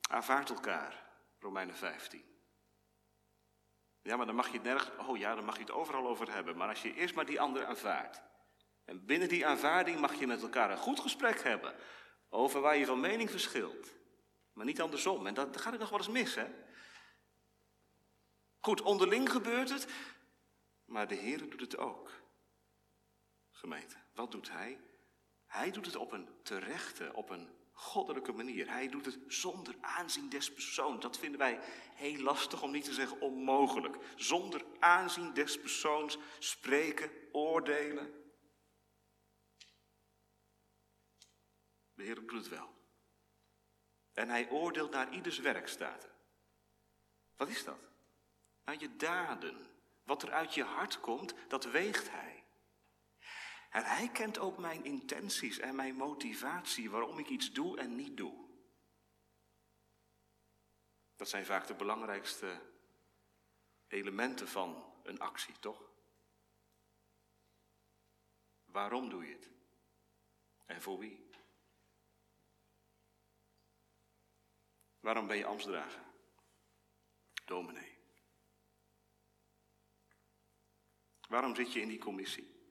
Aanvaard 0.00 0.50
elkaar, 0.50 1.10
Romeinen 1.38 1.76
15. 1.76 2.33
Ja, 4.04 4.16
maar 4.16 4.26
dan 4.26 4.34
mag 4.34 4.46
je 4.46 4.52
het 4.52 4.62
nergens, 4.62 4.90
oh 5.06 5.16
ja, 5.16 5.34
dan 5.34 5.44
mag 5.44 5.54
je 5.54 5.60
het 5.60 5.70
overal 5.70 6.06
over 6.06 6.32
hebben. 6.32 6.56
Maar 6.56 6.68
als 6.68 6.82
je 6.82 6.94
eerst 6.94 7.14
maar 7.14 7.26
die 7.26 7.40
ander 7.40 7.66
aanvaardt. 7.66 8.22
En 8.84 9.04
binnen 9.04 9.28
die 9.28 9.46
aanvaarding 9.46 10.00
mag 10.00 10.14
je 10.14 10.26
met 10.26 10.42
elkaar 10.42 10.70
een 10.70 10.78
goed 10.78 11.00
gesprek 11.00 11.42
hebben. 11.42 11.74
Over 12.28 12.60
waar 12.60 12.76
je 12.76 12.86
van 12.86 13.00
mening 13.00 13.30
verschilt. 13.30 13.92
Maar 14.52 14.64
niet 14.64 14.80
andersom. 14.80 15.26
En 15.26 15.34
dat, 15.34 15.60
gaat 15.60 15.72
het 15.72 15.80
nog 15.80 15.90
wel 15.90 15.98
eens 15.98 16.08
mis, 16.08 16.34
hè? 16.34 16.46
Goed, 18.60 18.82
onderling 18.82 19.30
gebeurt 19.30 19.68
het. 19.68 19.86
Maar 20.84 21.08
de 21.08 21.14
Heer 21.14 21.50
doet 21.50 21.60
het 21.60 21.76
ook. 21.76 22.10
Gemeente, 23.50 23.96
wat 24.14 24.30
doet 24.30 24.50
Hij? 24.50 24.80
Hij 25.46 25.70
doet 25.70 25.86
het 25.86 25.96
op 25.96 26.12
een 26.12 26.28
terechte, 26.42 27.10
op 27.14 27.30
een 27.30 27.48
goddelijke 27.74 28.32
manier. 28.32 28.70
Hij 28.70 28.88
doet 28.88 29.04
het 29.04 29.18
zonder 29.26 29.74
aanzien 29.80 30.28
des 30.28 30.52
persoons. 30.52 31.02
Dat 31.02 31.18
vinden 31.18 31.38
wij 31.38 31.58
heel 31.94 32.22
lastig 32.22 32.62
om 32.62 32.70
niet 32.70 32.84
te 32.84 32.92
zeggen 32.92 33.20
onmogelijk. 33.20 33.96
Zonder 34.16 34.64
aanzien 34.78 35.34
des 35.34 35.60
persoons 35.60 36.18
spreken, 36.38 37.10
oordelen. 37.32 38.22
De 41.94 42.02
Heer 42.02 42.14
doet 42.14 42.30
het 42.32 42.48
wel. 42.48 42.72
En 44.12 44.28
hij 44.28 44.50
oordeelt 44.50 44.90
naar 44.90 45.12
ieders 45.12 45.38
werk, 45.38 45.68
staat 45.68 46.04
er. 46.04 46.12
Wat 47.36 47.48
is 47.48 47.64
dat? 47.64 47.78
Naar 48.64 48.78
je 48.78 48.96
daden. 48.96 49.66
Wat 50.02 50.22
er 50.22 50.32
uit 50.32 50.54
je 50.54 50.62
hart 50.62 51.00
komt, 51.00 51.34
dat 51.48 51.64
weegt 51.64 52.10
hij. 52.10 52.33
En 53.74 53.84
hij 53.84 54.08
kent 54.08 54.38
ook 54.38 54.58
mijn 54.58 54.84
intenties 54.84 55.58
en 55.58 55.74
mijn 55.74 55.94
motivatie, 55.94 56.90
waarom 56.90 57.18
ik 57.18 57.28
iets 57.28 57.52
doe 57.52 57.78
en 57.78 57.94
niet 57.94 58.16
doe. 58.16 58.46
Dat 61.16 61.28
zijn 61.28 61.46
vaak 61.46 61.66
de 61.66 61.74
belangrijkste 61.74 62.60
elementen 63.86 64.48
van 64.48 64.92
een 65.02 65.18
actie, 65.18 65.58
toch? 65.58 65.90
Waarom 68.64 69.08
doe 69.08 69.26
je 69.26 69.32
het? 69.32 69.50
En 70.66 70.82
voor 70.82 70.98
wie? 70.98 71.30
Waarom 75.00 75.26
ben 75.26 75.36
je 75.36 75.46
ambtsdrager? 75.46 76.02
Dominee. 77.44 77.98
Waarom 81.28 81.54
zit 81.54 81.72
je 81.72 81.80
in 81.80 81.88
die 81.88 81.98
commissie? 81.98 82.63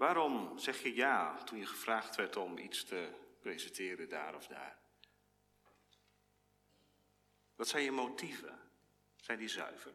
Waarom 0.00 0.58
zeg 0.58 0.82
je 0.82 0.94
ja 0.94 1.42
toen 1.42 1.58
je 1.58 1.66
gevraagd 1.66 2.16
werd 2.16 2.36
om 2.36 2.58
iets 2.58 2.84
te 2.84 3.12
presenteren 3.40 4.08
daar 4.08 4.34
of 4.34 4.46
daar? 4.46 4.78
Wat 7.54 7.68
zijn 7.68 7.84
je 7.84 7.90
motieven? 7.90 8.70
Zijn 9.16 9.38
die 9.38 9.48
zuiver? 9.48 9.94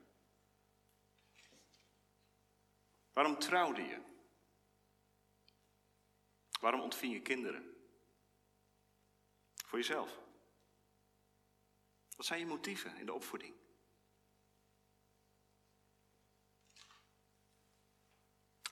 Waarom 3.14 3.40
trouwde 3.40 3.82
je? 3.82 4.02
Waarom 6.60 6.82
ontving 6.82 7.14
je 7.14 7.22
kinderen? 7.22 7.76
Voor 9.66 9.80
jezelf. 9.80 10.20
Wat 12.16 12.26
zijn 12.26 12.40
je 12.40 12.46
motieven 12.46 12.98
in 12.98 13.06
de 13.06 13.14
opvoeding? 13.14 13.65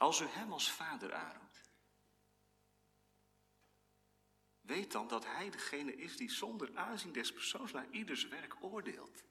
Als 0.03 0.19
u 0.19 0.25
hem 0.25 0.51
als 0.51 0.71
vader 0.71 1.13
aanroept, 1.13 1.61
weet 4.61 4.91
dan 4.91 5.07
dat 5.07 5.25
hij 5.25 5.49
degene 5.49 5.95
is 5.95 6.17
die 6.17 6.31
zonder 6.31 6.77
aanzien 6.77 7.11
des 7.11 7.33
persoons 7.33 7.71
naar 7.71 7.87
ieders 7.91 8.27
werk 8.27 8.63
oordeelt. 8.63 9.23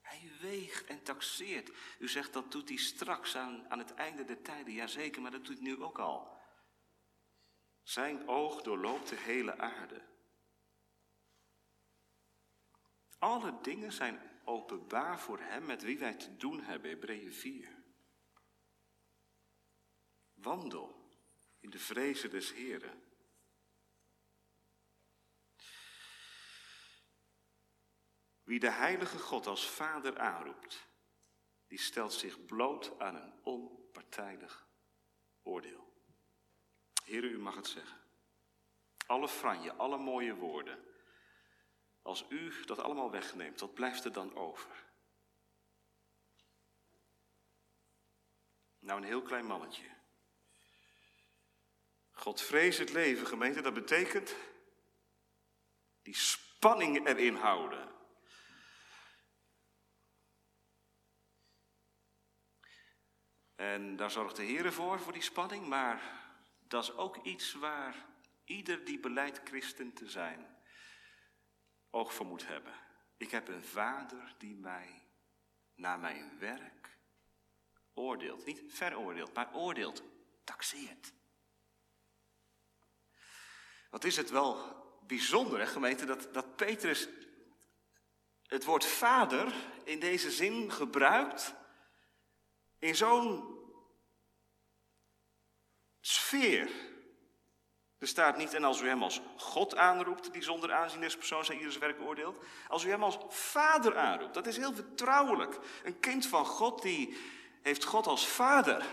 Hij 0.00 0.32
weegt 0.40 0.84
en 0.86 1.02
taxeert. 1.02 1.70
U 1.98 2.08
zegt 2.08 2.32
dat 2.32 2.52
doet 2.52 2.68
hij 2.68 2.78
straks 2.78 3.36
aan, 3.36 3.70
aan 3.70 3.78
het 3.78 3.94
einde 3.94 4.24
der 4.24 4.42
tijden. 4.42 4.72
Jazeker, 4.72 5.22
maar 5.22 5.30
dat 5.30 5.44
doet 5.44 5.58
hij 5.58 5.66
nu 5.66 5.82
ook 5.82 5.98
al. 5.98 6.40
Zijn 7.82 8.28
oog 8.28 8.62
doorloopt 8.62 9.08
de 9.08 9.16
hele 9.16 9.58
aarde. 9.58 10.02
Alle 13.18 13.58
dingen 13.62 13.92
zijn 13.92 14.40
openbaar 14.44 15.20
voor 15.20 15.38
hem 15.40 15.66
met 15.66 15.82
wie 15.82 15.98
wij 15.98 16.14
te 16.14 16.36
doen 16.36 16.60
hebben, 16.60 16.90
Hebreeën 16.90 17.32
4. 17.32 17.79
Wandel 20.42 21.00
in 21.60 21.70
de 21.70 21.78
vrezen 21.78 22.30
des 22.30 22.52
Heren. 22.52 23.02
Wie 28.42 28.60
de 28.60 28.70
heilige 28.70 29.18
God 29.18 29.46
als 29.46 29.70
vader 29.70 30.18
aanroept, 30.18 30.88
die 31.66 31.78
stelt 31.78 32.12
zich 32.12 32.46
bloot 32.46 33.00
aan 33.00 33.14
een 33.14 33.32
onpartijdig 33.42 34.66
oordeel. 35.42 35.92
Heer, 37.04 37.24
u 37.24 37.38
mag 37.38 37.54
het 37.54 37.66
zeggen. 37.66 37.98
Alle 39.06 39.28
franje, 39.28 39.72
alle 39.72 39.98
mooie 39.98 40.34
woorden. 40.34 40.84
Als 42.02 42.26
u 42.28 42.64
dat 42.64 42.78
allemaal 42.78 43.10
wegneemt, 43.10 43.60
wat 43.60 43.74
blijft 43.74 44.04
er 44.04 44.12
dan 44.12 44.34
over? 44.34 44.88
Nou, 48.78 49.00
een 49.00 49.06
heel 49.06 49.22
klein 49.22 49.46
mannetje. 49.46 49.99
God 52.20 52.40
vrees 52.42 52.78
het 52.78 52.92
leven, 52.92 53.26
gemeente, 53.26 53.60
dat 53.60 53.74
betekent 53.74 54.34
die 56.02 56.16
spanning 56.16 57.06
erin 57.06 57.34
houden. 57.34 57.88
En 63.54 63.96
daar 63.96 64.10
zorgt 64.10 64.36
de 64.36 64.42
Heer 64.42 64.72
voor, 64.72 65.00
voor 65.00 65.12
die 65.12 65.22
spanning, 65.22 65.66
maar 65.66 66.02
dat 66.58 66.82
is 66.82 66.96
ook 66.96 67.16
iets 67.16 67.52
waar 67.52 68.06
ieder 68.44 68.84
die 68.84 69.00
beleidt 69.00 69.40
christen 69.44 69.92
te 69.92 70.10
zijn 70.10 70.56
oog 71.90 72.14
voor 72.14 72.26
moet 72.26 72.46
hebben. 72.46 72.74
Ik 73.16 73.30
heb 73.30 73.48
een 73.48 73.64
vader 73.64 74.34
die 74.38 74.56
mij 74.56 75.02
naar 75.74 75.98
mijn 75.98 76.38
werk 76.38 76.98
oordeelt. 77.94 78.44
Niet 78.46 78.62
veroordeelt, 78.66 79.34
maar 79.34 79.54
oordeelt, 79.54 80.02
taxeert. 80.44 81.18
Wat 83.90 84.04
is 84.04 84.16
het 84.16 84.30
wel 84.30 84.78
bijzonder, 85.06 85.58
hè, 85.58 85.66
gemeente, 85.66 86.06
dat, 86.06 86.28
dat 86.32 86.56
Petrus 86.56 87.08
het 88.46 88.64
woord 88.64 88.84
vader 88.84 89.54
in 89.84 90.00
deze 90.00 90.30
zin 90.30 90.72
gebruikt 90.72 91.54
in 92.78 92.96
zo'n 92.96 93.58
sfeer. 96.00 96.70
Er 97.98 98.08
staat 98.08 98.36
niet, 98.36 98.54
en 98.54 98.64
als 98.64 98.80
u 98.80 98.88
hem 98.88 99.02
als 99.02 99.20
God 99.36 99.76
aanroept, 99.76 100.32
die 100.32 100.42
zonder 100.42 100.72
aanzien 100.72 101.00
des 101.00 101.16
persoons 101.16 101.46
zijn 101.46 101.58
ieders 101.58 101.78
werk 101.78 102.00
oordeelt. 102.00 102.44
Als 102.68 102.84
u 102.84 102.90
hem 102.90 103.02
als 103.02 103.18
vader 103.28 103.96
aanroept, 103.96 104.34
dat 104.34 104.46
is 104.46 104.56
heel 104.56 104.74
vertrouwelijk. 104.74 105.58
Een 105.82 106.00
kind 106.00 106.26
van 106.26 106.46
God, 106.46 106.82
die 106.82 107.16
heeft 107.62 107.84
God 107.84 108.06
als 108.06 108.28
vader, 108.28 108.86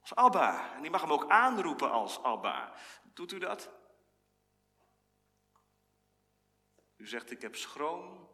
als 0.00 0.14
Abba. 0.14 0.74
En 0.74 0.82
die 0.82 0.90
mag 0.90 1.00
hem 1.00 1.12
ook 1.12 1.30
aanroepen 1.30 1.90
als 1.90 2.22
Abba. 2.22 2.72
Doet 3.02 3.32
u 3.32 3.38
dat? 3.38 3.70
U 7.04 7.08
zegt, 7.08 7.30
ik 7.30 7.42
heb 7.42 7.56
schroom 7.56 8.28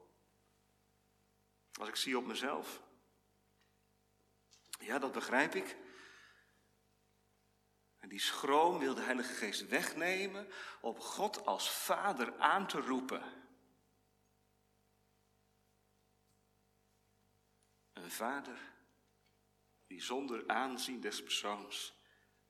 als 1.78 1.88
ik 1.88 1.96
zie 1.96 2.18
op 2.18 2.26
mezelf. 2.26 2.82
Ja, 4.78 4.98
dat 4.98 5.12
begrijp 5.12 5.54
ik. 5.54 5.76
En 7.98 8.08
die 8.08 8.20
schroom 8.20 8.78
wil 8.78 8.94
de 8.94 9.00
Heilige 9.00 9.32
Geest 9.32 9.68
wegnemen 9.68 10.48
om 10.80 11.00
God 11.00 11.46
als 11.46 11.70
Vader 11.70 12.38
aan 12.38 12.66
te 12.66 12.80
roepen. 12.80 13.22
Een 17.92 18.10
vader 18.10 18.58
die 19.86 20.02
zonder 20.02 20.48
aanzien 20.48 21.00
des 21.00 21.22
persoons 21.22 21.94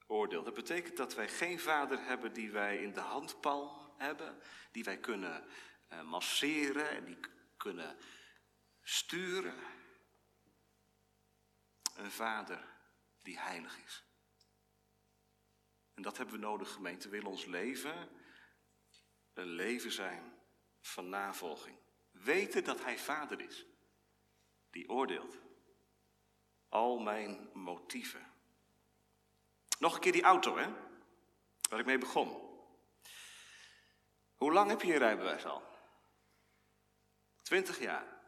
oordeelt. 0.06 0.44
Dat 0.44 0.54
betekent 0.54 0.96
dat 0.96 1.14
wij 1.14 1.28
geen 1.28 1.60
vader 1.60 2.04
hebben 2.04 2.32
die 2.32 2.50
wij 2.50 2.82
in 2.82 2.92
de 2.92 3.00
handpalm 3.00 3.92
hebben, 3.96 4.42
die 4.72 4.84
wij 4.84 4.98
kunnen 4.98 5.48
uh, 5.92 6.02
masseren 6.02 6.90
en 6.90 7.04
die 7.04 7.18
kunnen 7.56 7.98
sturen. 8.82 9.54
Een 11.96 12.10
vader 12.10 12.64
die 13.22 13.38
heilig 13.38 13.78
is. 13.84 14.04
En 15.94 16.02
dat 16.02 16.16
hebben 16.16 16.34
we 16.34 16.40
nodig, 16.40 16.72
gemeente. 16.72 17.08
Wil 17.08 17.24
ons 17.24 17.44
leven 17.44 18.08
een 19.34 19.48
leven 19.48 19.92
zijn 19.92 20.34
van 20.80 21.08
navolging. 21.08 21.76
Weten 22.10 22.64
dat 22.64 22.82
Hij 22.82 22.98
Vader 22.98 23.40
is, 23.40 23.66
die 24.70 24.88
oordeelt. 24.88 25.38
Al 26.68 26.98
mijn 26.98 27.50
motieven. 27.52 28.32
Nog 29.78 29.94
een 29.94 30.00
keer 30.00 30.12
die 30.12 30.22
auto, 30.22 30.56
hè? 30.56 30.72
Waar 31.68 31.78
ik 31.78 31.86
mee 31.86 31.98
begon. 31.98 32.48
Hoe 34.36 34.52
lang 34.52 34.70
heb 34.70 34.82
je 34.82 34.92
je 34.92 34.98
rijbewijs 34.98 35.44
al? 35.44 35.69
Twintig 37.50 37.78
jaar. 37.78 38.22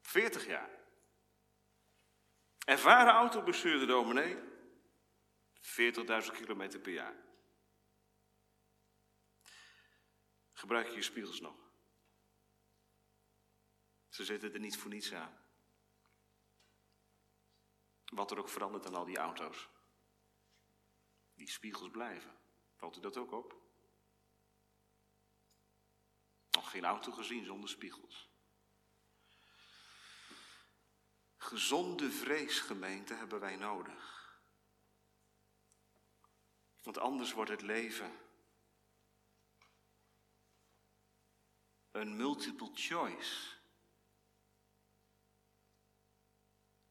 Veertig 0.00 0.46
jaar. 0.46 0.70
Ervaren 2.64 3.12
autobestuurder 3.12 3.86
dominee. 3.86 4.36
40.000 5.60 6.32
kilometer 6.32 6.80
per 6.80 6.92
jaar. 6.92 7.16
Gebruik 10.52 10.88
je 10.88 10.94
je 10.94 11.02
spiegels 11.02 11.40
nog? 11.40 11.56
Ze 14.08 14.24
zitten 14.24 14.52
er 14.52 14.60
niet 14.60 14.78
voor 14.78 14.90
niets 14.90 15.12
aan. 15.12 15.44
Wat 18.04 18.30
er 18.30 18.38
ook 18.38 18.48
verandert 18.48 18.86
aan 18.86 18.94
al 18.94 19.04
die 19.04 19.18
auto's. 19.18 19.68
Die 21.34 21.50
spiegels 21.50 21.90
blijven. 21.90 22.38
Valt 22.74 22.96
u 22.96 23.00
dat 23.00 23.16
ook 23.16 23.32
op? 23.32 23.61
Nog 26.52 26.70
geen 26.70 26.84
auto 26.84 27.12
gezien 27.12 27.44
zonder 27.44 27.68
spiegels. 27.68 28.30
Gezonde 31.36 32.10
vreesgemeente 32.10 33.14
hebben 33.14 33.40
wij 33.40 33.56
nodig. 33.56 34.40
Want 36.82 36.98
anders 36.98 37.32
wordt 37.32 37.50
het 37.50 37.62
leven 37.62 38.18
een 41.90 42.16
multiple 42.16 42.70
choice. 42.74 43.60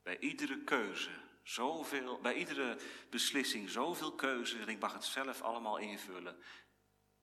Bij 0.02 0.20
iedere 0.20 0.64
keuze, 0.64 1.12
zoveel, 1.44 2.22
bij 2.22 2.34
iedere 2.34 2.80
beslissing 3.10 3.70
zoveel 3.70 4.16
keuzes 4.16 4.60
en 4.60 4.70
ik 4.70 4.80
mag 4.80 4.94
het 4.94 5.04
zelf 5.04 5.42
allemaal 5.42 5.78
invullen. 5.78 6.44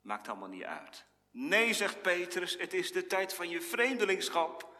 Maakt 0.01 0.27
allemaal 0.27 0.49
niet 0.49 0.63
uit. 0.63 1.08
Nee, 1.31 1.73
zegt 1.73 2.01
Petrus, 2.01 2.57
het 2.57 2.73
is 2.73 2.91
de 2.91 3.07
tijd 3.07 3.33
van 3.33 3.49
je 3.49 3.61
vreemdelingschap. 3.61 4.77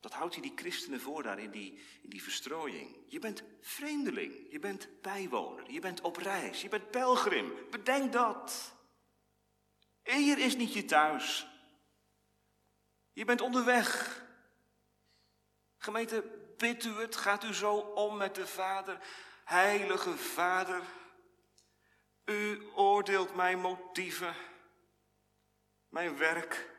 Dat 0.00 0.12
houdt 0.12 0.34
hij 0.34 0.42
die 0.42 0.52
christenen 0.56 1.00
voor 1.00 1.22
daar 1.22 1.38
in 1.38 1.50
die, 1.50 1.82
in 2.02 2.10
die 2.10 2.22
verstrooiing. 2.22 3.04
Je 3.06 3.18
bent 3.18 3.42
vreemdeling, 3.60 4.46
je 4.50 4.58
bent 4.58 4.88
bijwoner, 5.02 5.70
je 5.70 5.80
bent 5.80 6.00
op 6.00 6.16
reis, 6.16 6.62
je 6.62 6.68
bent 6.68 6.90
pelgrim. 6.90 7.52
Bedenk 7.70 8.12
dat. 8.12 8.74
Hier 10.02 10.38
is 10.38 10.56
niet 10.56 10.72
je 10.72 10.84
thuis. 10.84 11.46
Je 13.12 13.24
bent 13.24 13.40
onderweg. 13.40 14.20
Gemeente, 15.78 16.24
bidt 16.56 16.84
u 16.84 16.90
het, 16.90 17.16
gaat 17.16 17.44
u 17.44 17.54
zo 17.54 17.76
om 17.76 18.16
met 18.16 18.34
de 18.34 18.46
Vader. 18.46 18.98
Heilige 19.44 20.16
Vader, 20.16 20.82
u 22.24 22.62
oordeelt 22.74 23.34
mijn 23.34 23.58
motieven, 23.58 24.34
mijn 25.92 26.16
werk. 26.16 26.70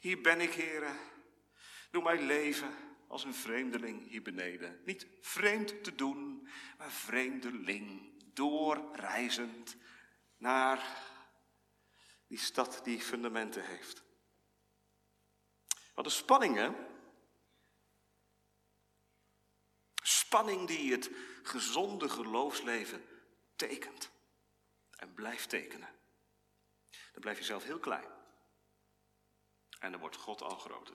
Hier 0.00 0.20
ben 0.20 0.40
ik, 0.40 0.52
heren. 0.52 0.98
Doe 1.90 2.02
mij 2.02 2.22
leven 2.22 2.74
als 3.08 3.24
een 3.24 3.34
vreemdeling 3.34 4.08
hier 4.08 4.22
beneden. 4.22 4.82
Niet 4.84 5.06
vreemd 5.20 5.84
te 5.84 5.94
doen, 5.94 6.48
maar 6.78 6.90
vreemdeling, 6.90 8.12
doorreizend 8.34 9.76
naar 10.36 11.02
die 12.26 12.38
stad 12.38 12.80
die 12.84 13.00
fundamenten 13.00 13.64
heeft. 13.64 14.02
Wat 15.94 16.04
een 16.04 16.10
spanning, 16.10 16.56
hè? 16.56 16.70
Spanning 20.02 20.66
die 20.66 20.92
het 20.92 21.10
gezonde 21.42 22.08
geloofsleven 22.08 23.04
tekent 23.56 24.10
en 24.96 25.14
blijft 25.14 25.48
tekenen. 25.48 25.99
Dan 27.12 27.20
blijf 27.20 27.38
je 27.38 27.44
zelf 27.44 27.64
heel 27.64 27.78
klein. 27.78 28.08
En 29.78 29.90
dan 29.90 30.00
wordt 30.00 30.16
God 30.16 30.42
al 30.42 30.56
groter. 30.56 30.94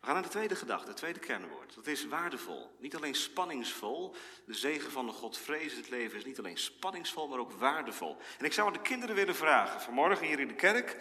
We 0.00 0.06
gaan 0.06 0.14
naar 0.14 0.24
de 0.24 0.28
tweede 0.28 0.56
gedachte, 0.56 0.88
het 0.88 0.96
tweede 0.96 1.18
kernwoord. 1.18 1.74
Dat 1.74 1.86
is 1.86 2.06
waardevol. 2.06 2.76
Niet 2.78 2.96
alleen 2.96 3.14
spanningsvol. 3.14 4.14
De 4.46 4.54
zegen 4.54 4.90
van 4.90 5.06
de 5.06 5.12
God 5.12 5.46
het 5.46 5.88
leven 5.88 6.18
is 6.18 6.24
niet 6.24 6.38
alleen 6.38 6.58
spanningsvol, 6.58 7.28
maar 7.28 7.38
ook 7.38 7.52
waardevol. 7.52 8.16
En 8.38 8.44
ik 8.44 8.52
zou 8.52 8.72
de 8.72 8.80
kinderen 8.80 9.14
willen 9.14 9.34
vragen, 9.34 9.80
vanmorgen 9.80 10.26
hier 10.26 10.40
in 10.40 10.48
de 10.48 10.54
kerk 10.54 10.96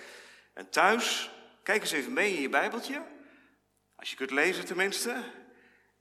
en 0.53 0.69
thuis, 0.69 1.31
kijk 1.63 1.81
eens 1.81 1.91
even 1.91 2.13
mee 2.13 2.33
in 2.33 2.41
je 2.41 2.49
Bijbeltje. 2.49 3.05
Als 3.95 4.09
je 4.09 4.15
kunt 4.15 4.31
lezen 4.31 4.65
tenminste. 4.65 5.23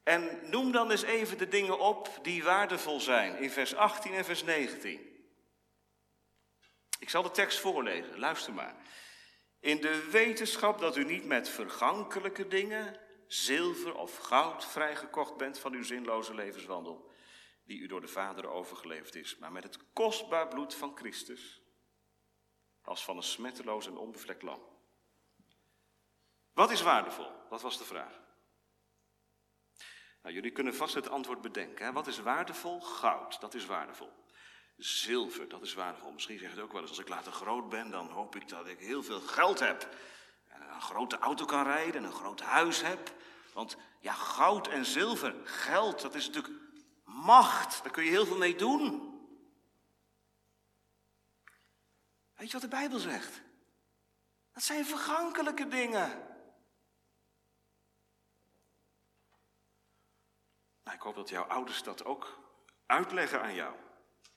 En 0.02 0.50
noem 0.50 0.72
dan 0.72 0.90
eens 0.90 1.02
even 1.02 1.38
de 1.38 1.48
dingen 1.48 1.78
op 1.78 2.18
die 2.22 2.44
waardevol 2.44 3.00
zijn 3.00 3.38
in 3.38 3.50
vers 3.50 3.74
18 3.74 4.14
en 4.14 4.24
vers 4.24 4.42
19. 4.42 5.08
Ik 6.99 7.11
zal 7.11 7.23
de 7.23 7.31
tekst 7.31 7.59
voorlezen, 7.59 8.19
luister 8.19 8.53
maar. 8.53 8.77
In 9.61 9.81
de 9.81 10.09
wetenschap 10.11 10.79
dat 10.79 10.97
u 10.97 11.05
niet 11.05 11.25
met 11.25 11.49
vergankelijke 11.49 12.49
dingen, 12.49 13.01
zilver 13.27 13.95
of 13.95 14.17
goud, 14.17 14.65
vrijgekocht 14.67 15.37
bent 15.37 15.59
van 15.59 15.73
uw 15.73 15.83
zinloze 15.83 16.35
levenswandel, 16.35 17.11
die 17.65 17.79
u 17.79 17.87
door 17.87 18.01
de 18.01 18.09
Vader 18.09 18.49
overgeleverd 18.49 19.15
is, 19.15 19.37
maar 19.39 19.53
met 19.53 19.63
het 19.63 19.93
kostbaar 19.93 20.49
bloed 20.49 20.75
van 20.75 20.97
Christus, 20.97 21.63
als 22.83 23.05
van 23.05 23.17
een 23.17 23.23
smetteloos 23.23 23.87
en 23.87 23.97
onbevlekt 23.97 24.43
lam. 24.43 24.63
Wat 26.53 26.71
is 26.71 26.83
waardevol? 26.83 27.33
Dat 27.51 27.63
was 27.63 27.79
de 27.79 27.85
vraag. 27.85 28.21
Nou, 30.23 30.35
jullie 30.35 30.51
kunnen 30.51 30.75
vast 30.75 30.95
het 30.95 31.09
antwoord 31.09 31.41
bedenken. 31.41 31.87
Hè? 31.87 31.93
Wat 31.93 32.07
is 32.07 32.19
waardevol? 32.19 32.81
Goud, 32.81 33.41
dat 33.41 33.55
is 33.55 33.67
waardevol. 33.67 34.13
Zilver, 34.79 35.49
dat 35.49 35.62
is 35.62 35.75
waardevol. 35.75 36.12
Misschien 36.12 36.38
zeg 36.38 36.49
je 36.49 36.55
het 36.55 36.64
ook 36.64 36.73
wel 36.73 36.81
eens, 36.81 36.91
als 36.91 36.99
ik 36.99 37.09
later 37.09 37.33
groot 37.33 37.69
ben, 37.69 37.91
dan 37.91 38.11
hoop 38.11 38.37
ik 38.37 38.49
dat 38.49 38.67
ik 38.67 38.79
heel 38.79 39.03
veel 39.03 39.21
geld 39.21 39.59
heb. 39.59 39.88
En 40.49 40.62
een 40.62 40.83
grote 40.83 41.19
auto 41.19 41.45
kan 41.45 41.64
rijden 41.64 41.95
en 41.95 42.05
een 42.05 42.12
groot 42.12 42.41
huis 42.41 42.83
heb. 42.83 43.14
Want 43.53 43.77
ja, 44.01 44.12
goud 44.12 44.69
en 44.69 44.85
zilver, 44.85 45.35
geld, 45.45 46.01
dat 46.01 46.14
is 46.14 46.27
natuurlijk 46.27 46.61
macht. 47.05 47.83
Daar 47.83 47.93
kun 47.93 48.05
je 48.05 48.11
heel 48.11 48.27
veel 48.27 48.37
mee 48.38 48.55
doen. 48.55 49.07
Weet 52.35 52.47
je 52.47 52.53
wat 52.53 52.62
de 52.62 52.77
Bijbel 52.77 52.99
zegt? 52.99 53.43
Dat 54.53 54.62
zijn 54.62 54.87
vergankelijke 54.87 55.69
dingen. 55.69 56.09
Nou, 60.85 60.97
ik 60.97 61.03
hoop 61.03 61.14
dat 61.14 61.29
jouw 61.29 61.45
ouders 61.45 61.83
dat 61.83 62.05
ook 62.05 62.38
uitleggen 62.87 63.43
aan 63.43 63.55
jou. 63.55 63.75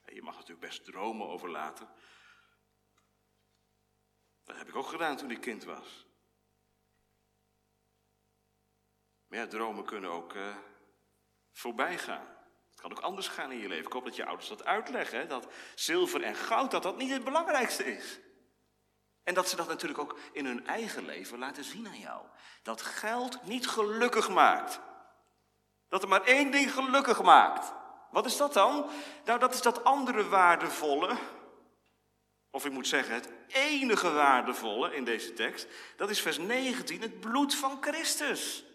Je 0.06 0.22
mag 0.22 0.34
natuurlijk 0.34 0.68
best 0.68 0.84
dromen 0.86 1.28
over 1.28 1.50
later. 1.50 1.88
Dat 4.44 4.58
heb 4.58 4.68
ik 4.68 4.76
ook 4.76 4.88
gedaan 4.88 5.18
toen 5.18 5.32
ik 5.32 5.42
kind 5.42 5.64
was. 5.64 6.06
Maar 9.28 9.40
ja, 9.40 9.48
dromen 9.48 9.86
kunnen 9.86 10.10
ook 10.10 10.34
uh, 10.34 10.56
voorbij 11.52 11.98
gaan. 11.98 12.28
Het 12.70 12.82
kan 12.82 12.92
ook 12.92 13.00
anders 13.00 13.28
gaan 13.28 13.52
in 13.52 13.58
je 13.58 13.68
leven. 13.68 13.86
Ik 13.86 13.94
hoop 13.94 14.04
dat 14.04 14.16
je 14.16 14.26
ouders 14.26 14.50
dat 14.50 14.66
uitleggen. 14.66 15.30
Dat 15.30 15.54
zilver 15.76 16.24
en 16.24 16.36
goud, 16.36 16.72
dat 16.72 16.84
dat 16.84 16.98
niet 16.98 17.12
het 17.12 17.24
belangrijkste 17.24 17.86
is. 17.86 18.20
En 19.24 19.34
dat 19.34 19.50
ze 19.50 19.56
dat 19.56 19.68
natuurlijk 19.68 20.00
ook 20.00 20.20
in 20.32 20.46
hun 20.46 20.68
eigen 20.68 21.06
leven 21.06 21.40
laten 21.40 21.64
zien 21.64 21.88
aan 21.88 22.00
jou. 22.00 22.28
Dat 22.64 22.82
geld 22.82 23.44
niet 23.44 23.68
gelukkig 23.68 24.30
maakt. 24.30 24.80
Dat 25.88 26.04
er 26.04 26.10
maar 26.10 26.24
één 26.24 26.52
ding 26.52 26.74
gelukkig 26.74 27.22
maakt. 27.22 27.74
Wat 28.12 28.26
is 28.26 28.38
dat 28.38 28.54
dan? 28.54 28.90
Nou, 29.26 29.40
dat 29.40 29.54
is 29.54 29.62
dat 29.62 29.84
andere 29.84 30.28
waardevolle, 30.28 31.18
of 32.50 32.66
ik 32.66 32.72
moet 32.72 32.88
zeggen 32.88 33.14
het 33.14 33.30
enige 33.48 34.12
waardevolle 34.12 34.96
in 34.96 35.04
deze 35.04 35.34
tekst, 35.34 35.68
dat 35.98 36.10
is 36.10 36.22
vers 36.22 36.38
19, 36.38 37.02
het 37.02 37.20
bloed 37.20 37.56
van 37.56 37.78
Christus. 37.82 38.66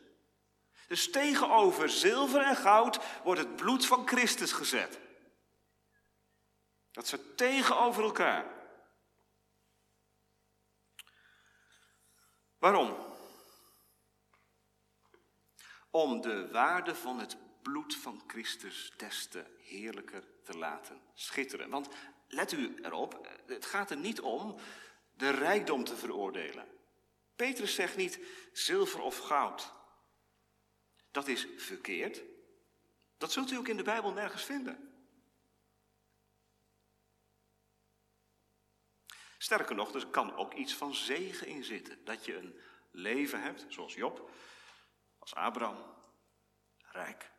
Dus 0.89 1.11
tegenover 1.11 1.89
zilver 1.89 2.41
en 2.41 2.57
goud 2.57 2.99
wordt 3.25 3.41
het 3.41 3.57
bloed 3.57 3.87
van 3.87 4.09
Christus 4.09 4.53
gezet. 4.53 4.99
Dat 6.93 7.07
ze 7.07 7.35
tegenover 7.35 8.03
elkaar. 8.03 8.45
Waarom? 12.59 12.97
Om 15.91 16.21
de 16.21 16.51
waarde 16.51 16.95
van 16.95 17.19
het 17.19 17.46
bloed 17.67 17.97
van 17.97 18.23
Christus 18.27 18.93
des 18.97 19.27
te 19.27 19.45
heerlijker 19.59 20.25
te 20.43 20.59
laten 20.59 21.01
schitteren. 21.15 21.71
Want 21.71 21.89
let 22.29 22.53
u 22.53 22.75
erop, 22.83 23.29
het 23.47 23.67
gaat 23.67 23.91
er 23.91 23.97
niet 23.97 24.21
om 24.21 24.59
de 25.15 25.31
rijkdom 25.31 25.85
te 25.85 25.97
veroordelen. 25.97 26.67
Petrus 27.37 27.75
zegt 27.75 27.97
niet 27.97 28.21
zilver 28.53 29.01
of 29.01 29.19
goud. 29.19 29.73
Dat 31.11 31.29
is 31.29 31.47
verkeerd. 31.57 32.23
Dat 33.19 33.33
zult 33.33 33.51
u 33.51 33.57
ook 33.57 33.69
in 33.69 33.77
de 33.77 33.83
Bijbel 33.83 34.13
nergens 34.13 34.45
vinden. 34.45 34.95
Sterker 39.39 39.75
nog, 39.75 39.95
er 39.95 40.07
kan 40.07 40.37
ook 40.37 40.55
iets 40.55 40.75
van 40.75 40.95
zegen 40.95 41.47
in 41.47 41.65
zitten. 41.65 42.05
Dat 42.05 42.25
je 42.25 42.37
een 42.37 42.61
leven 42.91 43.43
hebt, 43.43 43.65
zoals 43.69 43.95
Job, 43.95 44.31
als 45.19 45.35
Abraham, 45.35 45.95
rijk. 46.79 47.35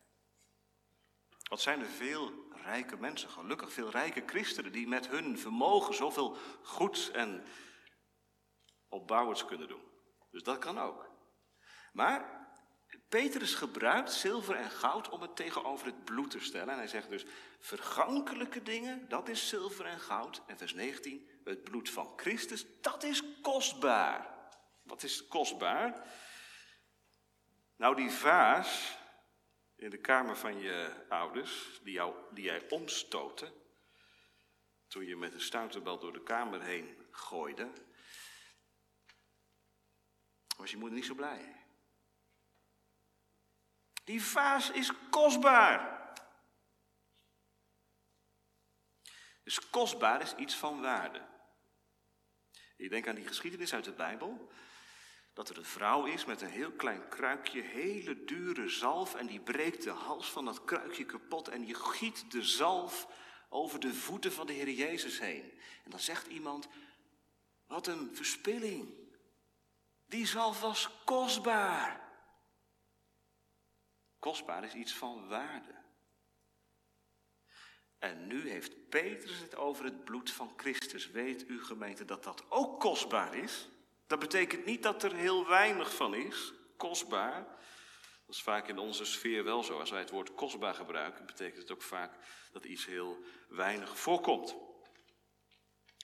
Wat 1.47 1.61
zijn 1.61 1.79
er 1.79 1.89
veel 1.89 2.45
rijke 2.63 2.97
mensen, 2.97 3.29
gelukkig 3.29 3.73
veel 3.73 3.89
rijke 3.89 4.23
christenen, 4.25 4.71
die 4.71 4.87
met 4.87 5.07
hun 5.07 5.39
vermogen 5.39 5.95
zoveel 5.95 6.37
goeds 6.63 7.11
en 7.11 7.43
opbouwends 8.89 9.45
kunnen 9.45 9.67
doen. 9.67 9.83
Dus 10.31 10.43
dat 10.43 10.57
kan 10.57 10.79
ook. 10.79 11.09
Maar 11.93 12.47
Petrus 13.09 13.53
gebruikt 13.53 14.11
zilver 14.11 14.55
en 14.55 14.71
goud 14.71 15.09
om 15.09 15.21
het 15.21 15.35
tegenover 15.35 15.85
het 15.85 16.05
bloed 16.05 16.31
te 16.31 16.39
stellen. 16.39 16.69
En 16.69 16.77
hij 16.77 16.87
zegt 16.87 17.09
dus, 17.09 17.25
vergankelijke 17.59 18.63
dingen, 18.63 19.09
dat 19.09 19.27
is 19.27 19.47
zilver 19.47 19.85
en 19.85 19.99
goud. 19.99 20.41
En 20.47 20.57
vers 20.57 20.73
19, 20.73 21.29
het 21.43 21.63
bloed 21.63 21.89
van 21.89 22.13
Christus, 22.15 22.65
dat 22.81 23.03
is 23.03 23.23
kostbaar. 23.41 24.35
Wat 24.83 25.03
is 25.03 25.27
kostbaar? 25.27 26.07
Nou, 27.75 27.95
die 27.95 28.11
vaas 28.11 28.97
in 29.77 29.89
de 29.89 29.97
kamer 29.97 30.37
van 30.37 30.59
je 30.59 31.05
ouders, 31.09 31.79
die, 31.83 31.93
jou, 31.93 32.33
die 32.33 32.43
jij 32.43 32.69
omstootte, 32.69 33.53
toen 34.87 35.05
je 35.05 35.15
met 35.15 35.33
een 35.33 35.41
stuiterbel 35.41 35.99
door 35.99 36.13
de 36.13 36.23
kamer 36.23 36.61
heen 36.61 37.07
gooide, 37.11 37.71
was 40.57 40.71
je 40.71 40.77
moeder 40.77 40.97
niet 40.97 41.07
zo 41.07 41.13
blij. 41.15 41.65
Die 44.03 44.23
vaas 44.23 44.71
is 44.71 44.91
kostbaar. 45.09 45.95
Dus 49.43 49.69
kostbaar 49.69 50.21
is 50.21 50.35
iets 50.35 50.55
van 50.55 50.81
waarde. 50.81 51.25
Je 52.77 52.89
denkt 52.89 53.07
aan 53.07 53.15
die 53.15 53.27
geschiedenis 53.27 53.73
uit 53.73 53.83
de 53.83 53.93
Bijbel. 53.93 54.51
Dat 55.37 55.49
er 55.49 55.57
een 55.57 55.65
vrouw 55.65 56.05
is 56.05 56.25
met 56.25 56.41
een 56.41 56.49
heel 56.49 56.71
klein 56.71 57.07
kruikje, 57.09 57.61
hele 57.61 58.23
dure 58.23 58.69
zalf. 58.69 59.15
En 59.15 59.27
die 59.27 59.39
breekt 59.39 59.83
de 59.83 59.89
hals 59.89 60.31
van 60.31 60.45
dat 60.45 60.63
kruikje 60.63 61.05
kapot. 61.05 61.47
En 61.47 61.61
die 61.61 61.75
giet 61.75 62.31
de 62.31 62.43
zalf 62.43 63.07
over 63.49 63.79
de 63.79 63.93
voeten 63.93 64.31
van 64.31 64.47
de 64.47 64.53
Heer 64.53 64.69
Jezus 64.69 65.19
heen. 65.19 65.59
En 65.83 65.91
dan 65.91 65.99
zegt 65.99 66.27
iemand: 66.27 66.67
Wat 67.67 67.87
een 67.87 68.15
verspilling. 68.15 68.93
Die 70.05 70.25
zalf 70.25 70.61
was 70.61 70.89
kostbaar. 71.03 72.09
Kostbaar 74.19 74.63
is 74.63 74.73
iets 74.73 74.93
van 74.93 75.27
waarde. 75.27 75.75
En 77.97 78.27
nu 78.27 78.49
heeft 78.49 78.89
Petrus 78.89 79.39
het 79.39 79.55
over 79.55 79.85
het 79.85 80.03
bloed 80.03 80.31
van 80.31 80.53
Christus. 80.55 81.11
Weet 81.11 81.49
u 81.49 81.63
gemeente 81.63 82.05
dat 82.05 82.23
dat 82.23 82.51
ook 82.51 82.79
kostbaar 82.79 83.35
is? 83.35 83.67
Dat 84.07 84.19
betekent 84.19 84.65
niet 84.65 84.83
dat 84.83 85.03
er 85.03 85.13
heel 85.13 85.47
weinig 85.47 85.95
van 85.95 86.13
is, 86.13 86.53
kostbaar. 86.77 87.45
Dat 88.25 88.35
is 88.35 88.41
vaak 88.41 88.67
in 88.67 88.77
onze 88.77 89.05
sfeer 89.05 89.43
wel 89.43 89.63
zo. 89.63 89.79
Als 89.79 89.89
wij 89.89 89.99
het 89.99 90.09
woord 90.09 90.33
kostbaar 90.33 90.73
gebruiken, 90.73 91.25
betekent 91.25 91.61
het 91.61 91.71
ook 91.71 91.81
vaak 91.81 92.13
dat 92.51 92.65
iets 92.65 92.85
heel 92.85 93.23
weinig 93.47 93.99
voorkomt. 93.99 94.55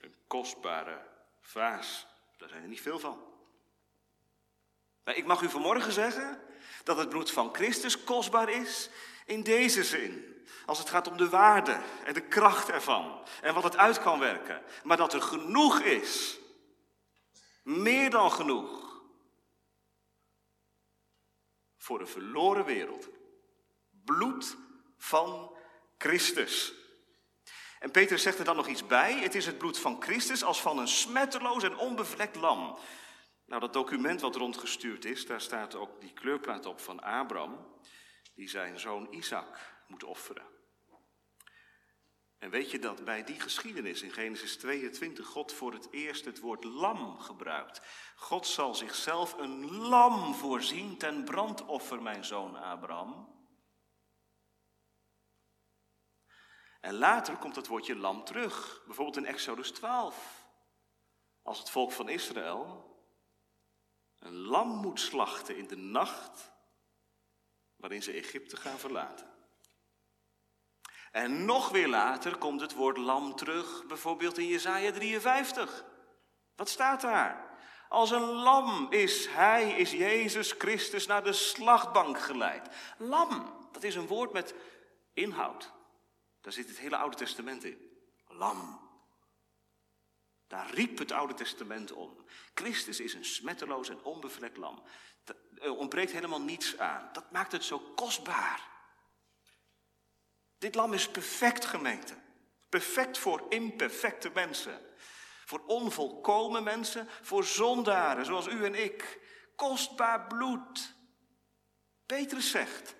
Een 0.02 0.14
kostbare 0.26 1.06
vaas, 1.40 2.06
daar 2.36 2.48
zijn 2.48 2.62
er 2.62 2.68
niet 2.68 2.80
veel 2.80 2.98
van. 2.98 3.32
Maar 5.04 5.16
ik 5.16 5.26
mag 5.26 5.42
u 5.42 5.48
vanmorgen 5.48 5.92
zeggen 5.92 6.40
dat 6.84 6.96
het 6.96 7.08
bloed 7.08 7.30
van 7.30 7.54
Christus 7.54 8.04
kostbaar 8.04 8.48
is 8.48 8.90
in 9.26 9.42
deze 9.42 9.84
zin. 9.84 10.44
Als 10.66 10.78
het 10.78 10.90
gaat 10.90 11.08
om 11.08 11.16
de 11.16 11.28
waarde 11.28 11.80
en 12.04 12.14
de 12.14 12.28
kracht 12.28 12.68
ervan 12.68 13.26
en 13.42 13.54
wat 13.54 13.62
het 13.62 13.76
uit 13.76 14.00
kan 14.00 14.18
werken. 14.18 14.62
Maar 14.82 14.96
dat 14.96 15.12
er 15.12 15.22
genoeg 15.22 15.80
is, 15.80 16.38
meer 17.64 18.10
dan 18.10 18.32
genoeg, 18.32 19.02
voor 21.76 22.00
een 22.00 22.06
verloren 22.06 22.64
wereld. 22.64 23.08
Bloed 24.04 24.56
van 24.96 25.56
Christus. 25.98 26.74
En 27.78 27.90
Peter 27.90 28.18
zegt 28.18 28.38
er 28.38 28.44
dan 28.44 28.56
nog 28.56 28.66
iets 28.66 28.86
bij. 28.86 29.18
Het 29.18 29.34
is 29.34 29.46
het 29.46 29.58
bloed 29.58 29.78
van 29.78 30.02
Christus 30.02 30.44
als 30.44 30.60
van 30.60 30.78
een 30.78 30.88
smetteloos 30.88 31.62
en 31.62 31.76
onbevlekt 31.76 32.36
lam. 32.36 32.78
Nou, 33.46 33.60
dat 33.60 33.72
document 33.72 34.20
wat 34.20 34.36
rondgestuurd 34.36 35.04
is, 35.04 35.26
daar 35.26 35.40
staat 35.40 35.74
ook 35.74 36.00
die 36.00 36.12
kleurplaat 36.12 36.66
op 36.66 36.80
van 36.80 37.02
Abraham, 37.02 37.66
die 38.34 38.48
zijn 38.48 38.78
zoon 38.80 39.06
Isaac 39.10 39.82
moet 39.86 40.04
offeren. 40.04 40.53
En 42.44 42.50
weet 42.50 42.70
je 42.70 42.78
dat 42.78 43.04
bij 43.04 43.24
die 43.24 43.40
geschiedenis 43.40 44.02
in 44.02 44.12
Genesis 44.12 44.56
22 44.56 45.26
God 45.26 45.52
voor 45.52 45.72
het 45.72 45.88
eerst 45.90 46.24
het 46.24 46.40
woord 46.40 46.64
lam 46.64 47.18
gebruikt? 47.18 47.80
God 48.16 48.46
zal 48.46 48.74
zichzelf 48.74 49.38
een 49.38 49.76
lam 49.76 50.34
voorzien 50.34 50.98
ten 50.98 51.24
brandoffer, 51.24 52.02
mijn 52.02 52.24
zoon 52.24 52.56
Abraham. 52.56 53.34
En 56.80 56.94
later 56.94 57.36
komt 57.36 57.56
het 57.56 57.66
woordje 57.66 57.96
lam 57.96 58.24
terug, 58.24 58.82
bijvoorbeeld 58.86 59.16
in 59.16 59.26
Exodus 59.26 59.70
12. 59.70 60.46
Als 61.42 61.58
het 61.58 61.70
volk 61.70 61.92
van 61.92 62.08
Israël 62.08 62.92
een 64.18 64.36
lam 64.36 64.68
moet 64.68 65.00
slachten 65.00 65.56
in 65.56 65.66
de 65.66 65.76
nacht 65.76 66.52
waarin 67.76 68.02
ze 68.02 68.12
Egypte 68.12 68.56
gaan 68.56 68.78
verlaten. 68.78 69.33
En 71.14 71.44
nog 71.44 71.68
weer 71.68 71.88
later 71.88 72.36
komt 72.36 72.60
het 72.60 72.74
woord 72.74 72.96
lam 72.96 73.36
terug, 73.36 73.86
bijvoorbeeld 73.86 74.38
in 74.38 74.46
Jesaja 74.46 74.92
53. 74.92 75.84
Wat 76.56 76.68
staat 76.68 77.00
daar? 77.00 77.56
Als 77.88 78.10
een 78.10 78.22
lam 78.32 78.86
is 78.90 79.26
hij, 79.28 79.70
is 79.70 79.90
Jezus 79.90 80.52
Christus 80.52 81.06
naar 81.06 81.24
de 81.24 81.32
slachtbank 81.32 82.20
geleid. 82.20 82.68
Lam, 82.98 83.52
dat 83.72 83.82
is 83.82 83.94
een 83.94 84.06
woord 84.06 84.32
met 84.32 84.54
inhoud. 85.12 85.72
Daar 86.40 86.52
zit 86.52 86.68
het 86.68 86.78
hele 86.78 86.96
Oude 86.96 87.16
Testament 87.16 87.64
in. 87.64 87.90
Lam. 88.28 88.80
Daar 90.46 90.70
riep 90.70 90.98
het 90.98 91.12
Oude 91.12 91.34
Testament 91.34 91.92
om. 91.92 92.24
Christus 92.54 93.00
is 93.00 93.14
een 93.14 93.24
smetteloos 93.24 93.88
en 93.88 94.02
onbevlekt 94.02 94.56
lam. 94.56 94.82
Er 95.54 95.76
ontbreekt 95.76 96.12
helemaal 96.12 96.40
niets 96.40 96.78
aan. 96.78 97.08
Dat 97.12 97.30
maakt 97.30 97.52
het 97.52 97.64
zo 97.64 97.78
kostbaar. 97.78 98.73
Dit 100.64 100.74
lam 100.74 100.92
is 100.92 101.08
perfect 101.08 101.64
gemeente. 101.64 102.14
Perfect 102.68 103.18
voor 103.18 103.46
imperfecte 103.48 104.30
mensen. 104.34 104.80
Voor 105.44 105.62
onvolkomen 105.66 106.62
mensen, 106.62 107.08
voor 107.22 107.44
zondaren 107.44 108.24
zoals 108.24 108.46
u 108.46 108.64
en 108.64 108.74
ik. 108.74 109.20
Kostbaar 109.56 110.26
bloed. 110.26 110.94
Petrus 112.06 112.50
zegt, 112.50 112.94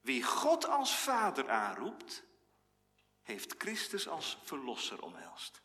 wie 0.00 0.22
God 0.22 0.66
als 0.66 0.96
vader 0.96 1.50
aanroept, 1.50 2.22
heeft 3.22 3.54
Christus 3.58 4.08
als 4.08 4.38
verlosser 4.42 5.02
omhelst. 5.02 5.62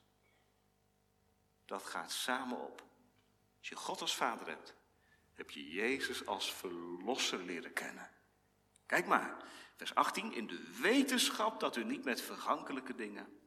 dat 1.65 1.83
gaat 1.83 2.11
samen 2.11 2.57
op. 2.57 2.83
Als 3.59 3.69
je 3.69 3.75
God 3.75 4.01
als 4.01 4.15
vader 4.15 4.47
hebt, 4.47 4.73
heb 5.33 5.49
je 5.49 5.69
Jezus 5.69 6.25
als 6.25 6.53
verlosser 6.53 7.39
leren 7.39 7.73
kennen. 7.73 8.09
Kijk 8.85 9.07
maar, 9.07 9.37
vers 9.81 9.95
18, 9.95 10.33
in 10.33 10.47
de 10.47 10.79
wetenschap 10.81 11.59
dat 11.59 11.75
u 11.75 11.83
niet 11.83 12.03
met 12.03 12.21
vergankelijke 12.21 12.95
dingen, 12.95 13.39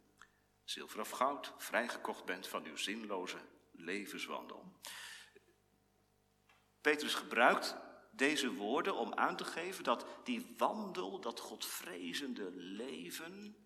zilver 0.65 1.01
of 1.01 1.11
goud, 1.11 1.53
vrijgekocht 1.59 2.25
bent 2.25 2.47
van 2.47 2.65
uw 2.65 2.77
zinloze 2.77 3.39
levenswandel. 3.73 4.81
Petrus 6.81 7.15
gebruikt 7.15 7.77
deze 8.11 8.55
woorden 8.55 8.95
om 8.95 9.15
aan 9.15 9.37
te 9.37 9.45
geven 9.45 9.85
dat 9.85 10.07
die 10.25 10.55
wandel, 10.57 11.21
dat 11.21 11.41
godvrezende 11.41 12.51
leven, 12.51 13.57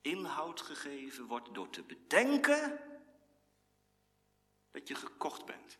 inhoud 0.00 0.60
gegeven 0.60 1.26
wordt 1.26 1.54
door 1.54 1.70
te 1.70 1.82
bedenken 1.82 2.80
dat 4.70 4.88
je 4.88 4.94
gekocht 4.94 5.44
bent. 5.44 5.78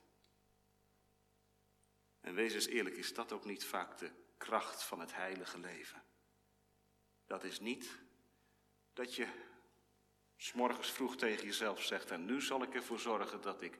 En 2.21 2.35
wees 2.35 2.55
eens 2.55 2.67
eerlijk, 2.67 2.97
is 2.97 3.15
dat 3.15 3.33
ook 3.33 3.45
niet 3.45 3.65
vaak 3.65 3.99
de 3.99 4.27
kracht 4.39 4.83
van 4.83 5.01
het 5.01 5.15
heilige 5.15 5.59
leven? 5.59 6.03
Dat 7.27 7.45
is 7.45 7.61
niet 7.61 7.99
dat 8.93 9.15
je 9.15 9.27
s'morgens 10.37 10.91
vroeg 10.91 11.17
tegen 11.17 11.45
jezelf 11.45 11.83
zegt, 11.83 12.11
en 12.11 12.25
nu 12.25 12.41
zal 12.41 12.63
ik 12.63 12.75
ervoor 12.75 12.99
zorgen 12.99 13.41
dat 13.41 13.63
ik 13.63 13.79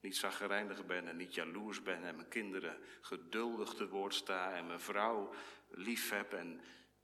niet 0.00 0.16
zaggerijnig 0.16 0.86
ben 0.86 1.08
en 1.08 1.16
niet 1.16 1.34
jaloers 1.34 1.82
ben 1.82 2.04
en 2.04 2.16
mijn 2.16 2.28
kinderen 2.28 2.84
geduldig 3.00 3.74
te 3.74 3.88
woord 3.88 4.14
sta 4.14 4.52
en 4.52 4.66
mijn 4.66 4.80
vrouw 4.80 5.34
lief 5.68 6.10
heb 6.10 6.32
en 6.32 6.60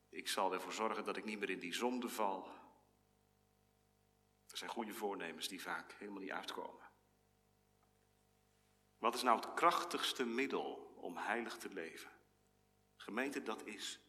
ik 0.09 0.29
zal 0.29 0.53
ervoor 0.53 0.73
zorgen 0.73 1.05
dat 1.05 1.17
ik 1.17 1.25
niet 1.25 1.39
meer 1.39 1.51
in 1.51 1.59
die 1.59 1.75
zonde 1.75 2.09
val. 2.09 2.55
Er 4.47 4.57
zijn 4.57 4.71
goede 4.71 4.95
voornemens 4.95 5.49
die 5.49 5.63
vaak 5.63 5.93
helemaal 5.93 6.21
niet 6.21 6.31
uitkomen. 6.31 6.91
Wat 8.99 9.15
is 9.15 9.23
nou 9.23 9.37
het 9.37 9.55
krachtigste 9.55 10.25
middel 10.25 10.95
om 10.97 11.17
heilig 11.17 11.57
te 11.57 11.73
leven? 11.73 12.11
Gemeente, 13.07 13.43
dat 13.43 13.67
is 13.67 14.01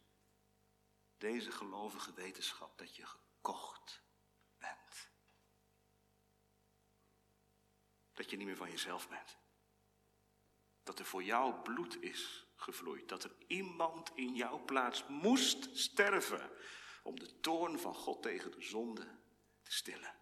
deze 1.18 1.52
gelovige 1.52 2.12
wetenschap 2.12 2.78
dat 2.78 2.96
je 2.96 3.06
gekocht 3.06 4.02
bent. 4.58 5.10
Dat 8.12 8.30
je 8.30 8.36
niet 8.36 8.46
meer 8.46 8.56
van 8.56 8.70
jezelf 8.70 9.08
bent. 9.08 9.36
Dat 10.82 10.98
er 10.98 11.04
voor 11.04 11.22
jou 11.22 11.54
bloed 11.62 12.02
is 12.02 12.46
gevloeid. 12.56 13.08
Dat 13.08 13.24
er 13.24 13.34
iemand 13.46 14.10
in 14.14 14.34
jouw 14.34 14.64
plaats 14.64 15.06
moest 15.08 15.76
sterven 15.76 16.50
om 17.02 17.18
de 17.18 17.40
toorn 17.40 17.78
van 17.78 17.94
God 17.94 18.22
tegen 18.22 18.50
de 18.50 18.62
zonde 18.62 19.18
te 19.62 19.72
stillen. 19.72 20.14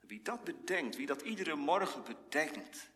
Wie 0.00 0.22
dat 0.22 0.44
bedenkt, 0.44 0.96
wie 0.96 1.06
dat 1.06 1.22
iedere 1.22 1.54
morgen 1.54 2.04
bedenkt, 2.04 2.90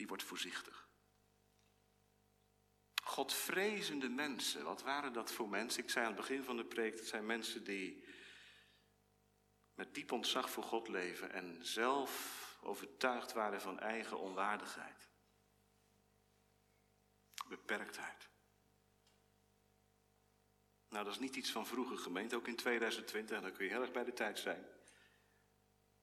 die 0.00 0.08
wordt 0.08 0.22
voorzichtig. 0.22 0.88
Godvrezende 3.02 4.08
mensen, 4.08 4.64
wat 4.64 4.82
waren 4.82 5.12
dat 5.12 5.32
voor 5.32 5.48
mensen? 5.48 5.82
Ik 5.82 5.90
zei 5.90 6.04
aan 6.04 6.12
het 6.12 6.20
begin 6.20 6.44
van 6.44 6.56
de 6.56 6.64
preek, 6.64 6.94
het 6.94 7.06
zijn 7.06 7.26
mensen 7.26 7.64
die 7.64 8.04
met 9.74 9.94
diep 9.94 10.12
ontzag 10.12 10.50
voor 10.50 10.62
God 10.62 10.88
leven 10.88 11.32
en 11.32 11.66
zelf 11.66 12.58
overtuigd 12.62 13.32
waren 13.32 13.60
van 13.60 13.80
eigen 13.80 14.18
onwaardigheid, 14.18 15.08
beperktheid. 17.48 18.28
Nou, 20.88 21.04
dat 21.04 21.12
is 21.12 21.20
niet 21.20 21.36
iets 21.36 21.50
van 21.50 21.66
vroeger 21.66 21.98
gemeente, 21.98 22.36
ook 22.36 22.48
in 22.48 22.56
2020, 22.56 23.36
en 23.36 23.42
dan 23.42 23.52
kun 23.52 23.64
je 23.64 23.70
heel 23.70 23.82
erg 23.82 23.92
bij 23.92 24.04
de 24.04 24.12
tijd 24.12 24.38
zijn. 24.38 24.62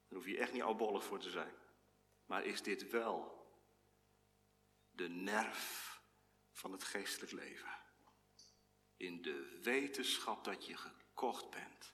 Daar 0.08 0.18
hoef 0.20 0.28
je 0.28 0.38
echt 0.38 0.54
niet 0.54 0.62
albollig 0.62 1.04
voor 1.04 1.20
te 1.20 1.30
zijn. 1.30 1.54
Maar 2.26 2.46
is 2.46 2.62
dit 2.62 2.90
wel 2.90 3.37
de 4.98 5.10
nerf 5.10 6.02
van 6.52 6.72
het 6.72 6.84
geestelijk 6.84 7.32
leven. 7.32 7.70
In 8.98 9.22
de 9.22 9.60
wetenschap 9.62 10.44
dat 10.44 10.66
je 10.66 10.78
gekocht 10.78 11.50
bent. 11.50 11.94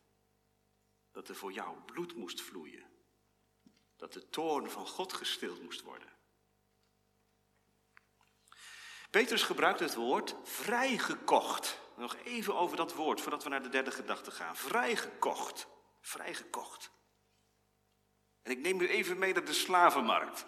Dat 1.11 1.29
er 1.29 1.35
voor 1.35 1.51
jou 1.51 1.81
bloed 1.81 2.15
moest 2.15 2.41
vloeien. 2.41 2.91
Dat 3.95 4.13
de 4.13 4.29
toorn 4.29 4.69
van 4.69 4.87
God 4.87 5.13
gestild 5.13 5.61
moest 5.61 5.81
worden. 5.81 6.11
Petrus 9.09 9.43
gebruikt 9.43 9.79
het 9.79 9.95
woord 9.95 10.35
vrijgekocht. 10.43 11.81
Nog 11.95 12.15
even 12.15 12.55
over 12.55 12.77
dat 12.77 12.93
woord 12.93 13.21
voordat 13.21 13.43
we 13.43 13.49
naar 13.49 13.63
de 13.63 13.69
derde 13.69 13.91
gedachte 13.91 14.31
gaan. 14.31 14.55
Vrijgekocht. 14.55 15.67
Vrijgekocht. 16.01 16.91
En 18.41 18.51
ik 18.51 18.59
neem 18.59 18.81
u 18.81 18.87
even 18.89 19.17
mee 19.17 19.33
naar 19.33 19.45
de 19.45 19.53
slavenmarkt. 19.53 20.45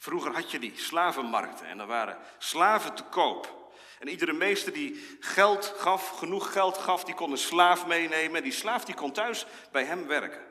Vroeger 0.00 0.34
had 0.34 0.50
je 0.50 0.58
die 0.58 0.78
slavenmarkten 0.78 1.66
en 1.66 1.80
er 1.80 1.86
waren 1.86 2.18
slaven 2.38 2.94
te 2.94 3.02
koop. 3.02 3.72
En 3.98 4.08
iedere 4.08 4.32
meester 4.32 4.72
die 4.72 5.16
geld 5.20 5.74
gaf, 5.76 6.08
genoeg 6.08 6.52
geld 6.52 6.78
gaf, 6.78 7.04
die 7.04 7.14
kon 7.14 7.30
een 7.30 7.38
slaaf 7.38 7.86
meenemen. 7.86 8.36
En 8.36 8.42
die 8.42 8.52
slaaf 8.52 8.84
die 8.84 8.94
kon 8.94 9.12
thuis 9.12 9.46
bij 9.72 9.84
hem 9.84 10.06
werken. 10.06 10.46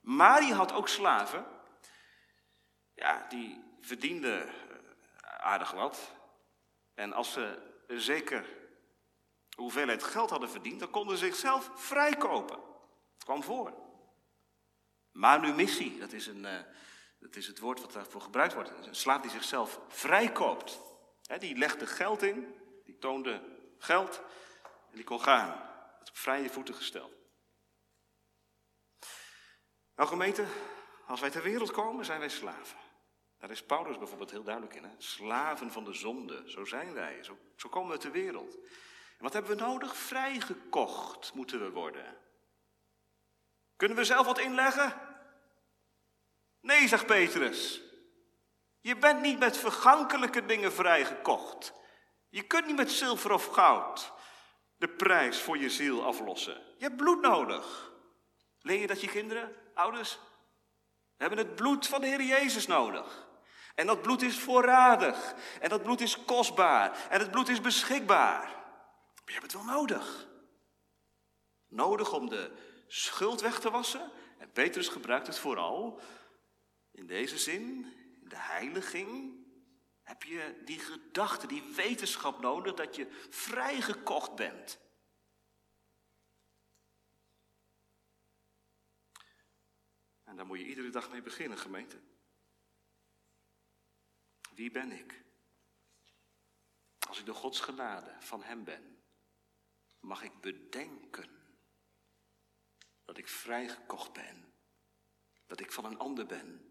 Maar 0.00 0.40
die 0.40 0.54
had 0.54 0.72
ook 0.72 0.88
slaven. 0.88 1.46
Ja, 2.94 3.26
die 3.28 3.64
verdienden 3.80 4.48
eh, 4.48 4.54
aardig 5.38 5.70
wat. 5.70 6.12
En 6.94 7.12
als 7.12 7.32
ze 7.32 7.72
een 7.86 8.00
zeker 8.00 8.44
hoeveelheid 9.56 10.02
geld 10.02 10.30
hadden 10.30 10.50
verdiend, 10.50 10.80
dan 10.80 10.90
konden 10.90 11.18
ze 11.18 11.24
zichzelf 11.24 11.70
vrijkopen. 11.74 12.58
Het 13.14 13.24
kwam 13.24 13.42
voor. 13.42 13.74
Manumissie, 15.12 15.98
dat 15.98 16.12
is 16.12 16.26
een, 16.26 16.44
eh, 16.44 16.60
dat 17.20 17.36
is 17.36 17.46
het 17.46 17.58
woord 17.58 17.80
wat 17.80 17.92
daarvoor 17.92 18.20
gebruikt 18.20 18.54
wordt. 18.54 18.70
Een 18.70 18.94
slaaf 18.94 19.20
die 19.20 19.30
zichzelf 19.30 19.80
vrijkoopt. 19.88 20.80
die 21.38 21.56
legde 21.56 21.86
geld 21.86 22.22
in, 22.22 22.54
die 22.84 22.98
toonde 22.98 23.42
geld 23.78 24.22
en 24.90 24.96
die 24.96 25.04
kon 25.04 25.20
gaan. 25.20 25.68
Het 25.98 26.08
op 26.08 26.16
vrije 26.16 26.50
voeten 26.50 26.74
gesteld. 26.74 27.12
Nou 29.96 30.08
gemeente, 30.08 30.44
als 31.06 31.20
wij 31.20 31.30
ter 31.30 31.42
wereld 31.42 31.70
komen, 31.70 32.04
zijn 32.04 32.18
wij 32.18 32.28
slaven. 32.28 32.78
Daar 33.38 33.50
is 33.50 33.62
Paulus 33.62 33.98
bijvoorbeeld 33.98 34.30
heel 34.30 34.42
duidelijk 34.42 34.74
in. 34.74 34.94
Slaven 34.98 35.72
van 35.72 35.84
de 35.84 35.92
zonde, 35.92 36.50
zo 36.50 36.64
zijn 36.64 36.92
wij. 36.92 37.22
Zo, 37.22 37.38
zo 37.56 37.68
komen 37.68 37.90
we 37.90 37.98
ter 37.98 38.10
wereld. 38.12 38.54
En 39.18 39.26
wat 39.26 39.32
hebben 39.32 39.56
we 39.56 39.62
nodig? 39.62 39.96
Vrijgekocht 39.96 41.34
moeten 41.34 41.60
we 41.60 41.70
worden. 41.70 42.16
Kunnen 43.76 43.96
we 43.96 44.04
zelf 44.04 44.26
wat 44.26 44.38
inleggen? 44.38 45.09
Nee, 46.60 46.88
zegt 46.88 47.06
Petrus. 47.06 47.80
Je 48.80 48.96
bent 48.96 49.20
niet 49.20 49.38
met 49.38 49.56
vergankelijke 49.56 50.46
dingen 50.46 50.72
vrijgekocht. 50.72 51.72
Je 52.28 52.42
kunt 52.42 52.66
niet 52.66 52.76
met 52.76 52.90
zilver 52.90 53.32
of 53.32 53.46
goud 53.46 54.12
de 54.80 54.88
prijs 54.88 55.40
voor 55.40 55.58
je 55.58 55.70
ziel 55.70 56.04
aflossen. 56.04 56.62
Je 56.76 56.84
hebt 56.84 56.96
bloed 56.96 57.20
nodig. 57.20 57.92
Leer 58.60 58.80
je 58.80 58.86
dat 58.86 59.00
je 59.00 59.08
kinderen, 59.08 59.56
ouders, 59.74 60.18
hebben 61.16 61.38
het 61.38 61.54
bloed 61.54 61.86
van 61.86 62.00
de 62.00 62.06
Heer 62.06 62.22
Jezus 62.22 62.66
nodig. 62.66 63.28
En 63.74 63.86
dat 63.86 64.02
bloed 64.02 64.22
is 64.22 64.38
voorradig. 64.38 65.34
En 65.60 65.68
dat 65.68 65.82
bloed 65.82 66.00
is 66.00 66.24
kostbaar. 66.24 67.06
En 67.10 67.20
het 67.20 67.30
bloed 67.30 67.48
is 67.48 67.60
beschikbaar. 67.60 68.42
Maar 68.42 69.24
je 69.24 69.32
hebt 69.32 69.52
het 69.52 69.52
wel 69.52 69.74
nodig. 69.74 70.28
Nodig 71.68 72.12
om 72.12 72.28
de 72.28 72.52
schuld 72.86 73.40
weg 73.40 73.60
te 73.60 73.70
wassen. 73.70 74.12
En 74.38 74.52
Petrus 74.52 74.88
gebruikt 74.88 75.26
het 75.26 75.38
vooral 75.38 76.00
in 76.90 77.06
deze 77.06 77.38
zin, 77.38 77.84
in 78.22 78.28
de 78.28 78.36
heiliging, 78.36 79.38
heb 80.02 80.22
je 80.22 80.62
die 80.64 80.78
gedachte, 80.78 81.46
die 81.46 81.62
wetenschap 81.62 82.40
nodig 82.40 82.74
dat 82.74 82.96
je 82.96 83.26
vrijgekocht 83.30 84.34
bent. 84.34 84.80
En 90.24 90.36
daar 90.36 90.46
moet 90.46 90.58
je 90.58 90.66
iedere 90.66 90.90
dag 90.90 91.10
mee 91.10 91.22
beginnen, 91.22 91.58
gemeente. 91.58 92.00
Wie 94.54 94.70
ben 94.70 94.92
ik? 94.92 95.24
Als 97.08 97.18
ik 97.18 97.26
door 97.26 97.34
Gods 97.34 97.60
genade 97.60 98.16
van 98.20 98.42
Hem 98.42 98.64
ben, 98.64 99.02
mag 100.00 100.22
ik 100.22 100.40
bedenken 100.40 101.40
dat 103.04 103.18
ik 103.18 103.28
vrijgekocht 103.28 104.12
ben, 104.12 104.52
dat 105.46 105.60
ik 105.60 105.72
van 105.72 105.84
een 105.84 105.98
ander 105.98 106.26
ben, 106.26 106.69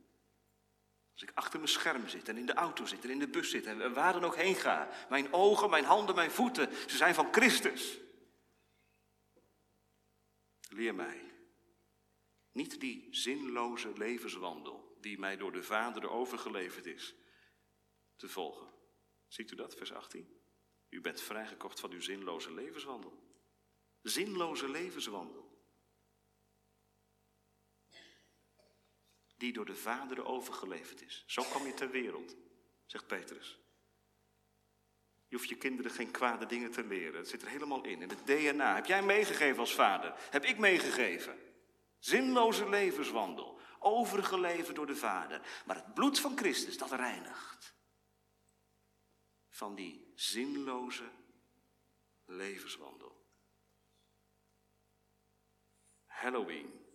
als 1.19 1.29
ik 1.29 1.37
achter 1.37 1.59
mijn 1.59 1.71
scherm 1.71 2.07
zit 2.07 2.29
en 2.29 2.37
in 2.37 2.45
de 2.45 2.53
auto 2.53 2.85
zit 2.85 3.03
en 3.03 3.09
in 3.09 3.19
de 3.19 3.27
bus 3.27 3.49
zit 3.49 3.65
en 3.65 3.93
waar 3.93 4.13
dan 4.13 4.23
ook 4.23 4.35
heen 4.35 4.55
ga. 4.55 4.89
Mijn 5.09 5.33
ogen, 5.33 5.69
mijn 5.69 5.83
handen, 5.83 6.15
mijn 6.15 6.31
voeten, 6.31 6.75
ze 6.89 6.97
zijn 6.97 7.13
van 7.13 7.27
Christus. 7.31 7.99
Leer 10.69 10.95
mij 10.95 11.29
niet 12.51 12.79
die 12.79 13.07
zinloze 13.11 13.93
levenswandel 13.97 14.97
die 15.01 15.19
mij 15.19 15.37
door 15.37 15.51
de 15.51 15.63
Vader 15.63 16.09
overgeleverd 16.09 16.85
is, 16.85 17.15
te 18.15 18.29
volgen. 18.29 18.67
Ziet 19.27 19.51
u 19.51 19.55
dat, 19.55 19.75
vers 19.75 19.93
18? 19.93 20.41
U 20.89 21.01
bent 21.01 21.21
vrijgekocht 21.21 21.79
van 21.79 21.91
uw 21.91 22.01
zinloze 22.01 22.53
levenswandel. 22.53 23.43
Zinloze 24.01 24.69
levenswandel. 24.69 25.48
Die 29.39 29.53
door 29.53 29.65
de 29.65 29.75
Vader 29.75 30.25
overgeleverd 30.25 31.01
is. 31.01 31.23
Zo 31.27 31.43
kwam 31.43 31.65
je 31.65 31.73
ter 31.73 31.89
wereld, 31.89 32.35
zegt 32.85 33.07
Petrus. 33.07 33.59
Je 35.27 35.35
hoeft 35.35 35.49
je 35.49 35.55
kinderen 35.55 35.91
geen 35.91 36.11
kwade 36.11 36.45
dingen 36.45 36.71
te 36.71 36.83
leren. 36.83 37.19
Het 37.19 37.27
zit 37.27 37.41
er 37.41 37.47
helemaal 37.47 37.83
in. 37.83 38.01
In 38.01 38.09
het 38.09 38.25
DNA. 38.25 38.75
Heb 38.75 38.85
jij 38.85 39.03
meegegeven 39.03 39.59
als 39.59 39.73
vader? 39.73 40.13
Heb 40.29 40.45
ik 40.45 40.57
meegegeven? 40.57 41.39
Zinloze 41.99 42.69
levenswandel. 42.69 43.59
Overgeleverd 43.79 44.75
door 44.75 44.85
de 44.85 44.95
Vader. 44.95 45.41
Maar 45.65 45.75
het 45.75 45.93
bloed 45.93 46.19
van 46.19 46.37
Christus, 46.37 46.77
dat 46.77 46.91
reinigt. 46.91 47.75
Van 49.49 49.75
die 49.75 50.11
zinloze 50.15 51.09
levenswandel. 52.25 53.27
Halloween. 56.05 56.88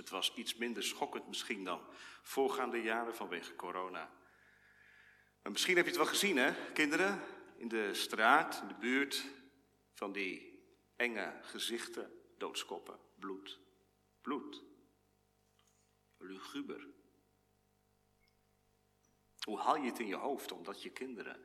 Het 0.00 0.10
was 0.10 0.34
iets 0.34 0.54
minder 0.54 0.82
schokkend 0.82 1.28
misschien 1.28 1.64
dan 1.64 1.82
voorgaande 2.22 2.82
jaren 2.82 3.14
vanwege 3.14 3.54
corona. 3.54 4.10
Maar 5.42 5.52
misschien 5.52 5.76
heb 5.76 5.84
je 5.84 5.90
het 5.90 6.00
wel 6.00 6.10
gezien, 6.10 6.36
hè, 6.36 6.72
kinderen? 6.72 7.22
In 7.56 7.68
de 7.68 7.94
straat, 7.94 8.58
in 8.62 8.68
de 8.68 8.74
buurt, 8.74 9.26
van 9.94 10.12
die 10.12 10.62
enge 10.96 11.38
gezichten, 11.42 12.12
doodskoppen, 12.38 12.98
bloed, 13.18 13.60
bloed. 14.20 14.62
Luguber. 16.16 16.86
Hoe 19.40 19.58
haal 19.58 19.76
je 19.76 19.86
het 19.86 19.98
in 19.98 20.06
je 20.06 20.16
hoofd 20.16 20.52
om 20.52 20.64
dat 20.64 20.82
je 20.82 20.90
kinderen 20.90 21.44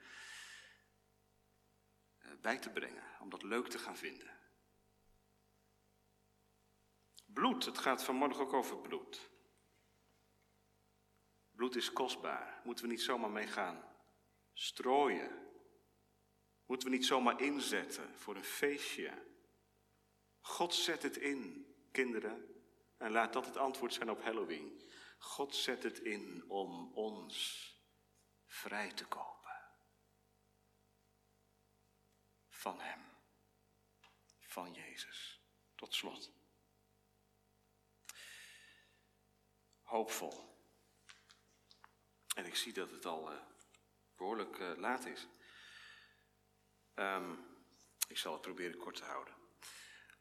eh, 2.18 2.32
bij 2.42 2.58
te 2.60 2.70
brengen, 2.70 3.04
om 3.20 3.30
dat 3.30 3.44
leuk 3.44 3.68
te 3.68 3.80
gaan 3.80 3.98
vinden? 3.98 4.35
Bloed, 7.36 7.66
het 7.66 7.78
gaat 7.78 8.04
vanmorgen 8.04 8.42
ook 8.42 8.54
over 8.54 8.78
bloed. 8.78 9.30
Bloed 11.52 11.76
is 11.76 11.94
kostbaar, 11.94 12.62
moeten 12.64 12.86
we 12.86 12.92
niet 12.92 13.02
zomaar 13.02 13.30
mee 13.30 13.48
gaan 13.48 13.84
strooien. 14.54 15.44
Moeten 16.66 16.90
we 16.90 16.96
niet 16.96 17.06
zomaar 17.06 17.42
inzetten 17.42 18.20
voor 18.20 18.36
een 18.36 18.44
feestje. 18.44 19.26
God 20.40 20.74
zet 20.74 21.04
het 21.04 21.18
in, 21.18 21.68
kinderen. 21.92 22.64
En 22.98 23.12
laat 23.12 23.34
dat 23.34 23.46
het 23.46 23.58
antwoord 23.58 23.94
zijn 23.94 24.10
op 24.10 24.24
Halloween. 24.24 24.82
God 25.18 25.56
zet 25.56 25.84
het 25.84 26.00
in 26.00 26.50
om 26.50 26.94
ons 26.94 27.70
vrij 28.46 28.92
te 28.92 29.06
kopen. 29.06 29.62
Van 32.50 32.80
Hem. 32.80 33.02
Van 34.40 34.74
Jezus. 34.74 35.42
Tot 35.76 35.94
slot. 35.94 36.35
Hoopvol. 39.86 40.54
En 42.36 42.46
ik 42.46 42.56
zie 42.56 42.74
dat 42.74 42.92
het 42.92 43.06
al 43.06 43.32
uh, 43.32 43.38
behoorlijk 44.16 44.58
uh, 44.58 44.78
laat 44.78 45.06
is. 45.06 45.28
Um, 46.96 47.46
ik 48.08 48.18
zal 48.18 48.34
het 48.34 48.42
proberen 48.42 48.78
kort 48.78 48.96
te 48.96 49.04
houden. 49.04 49.34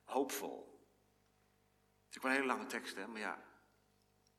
Hoopvol. 0.05 0.89
Het 2.07 2.17
is 2.17 2.23
wel 2.23 2.31
een 2.31 2.37
hele 2.37 2.53
lange 2.53 2.67
tekst, 2.67 2.95
hè? 2.95 3.07
maar 3.07 3.21
ja, 3.21 3.45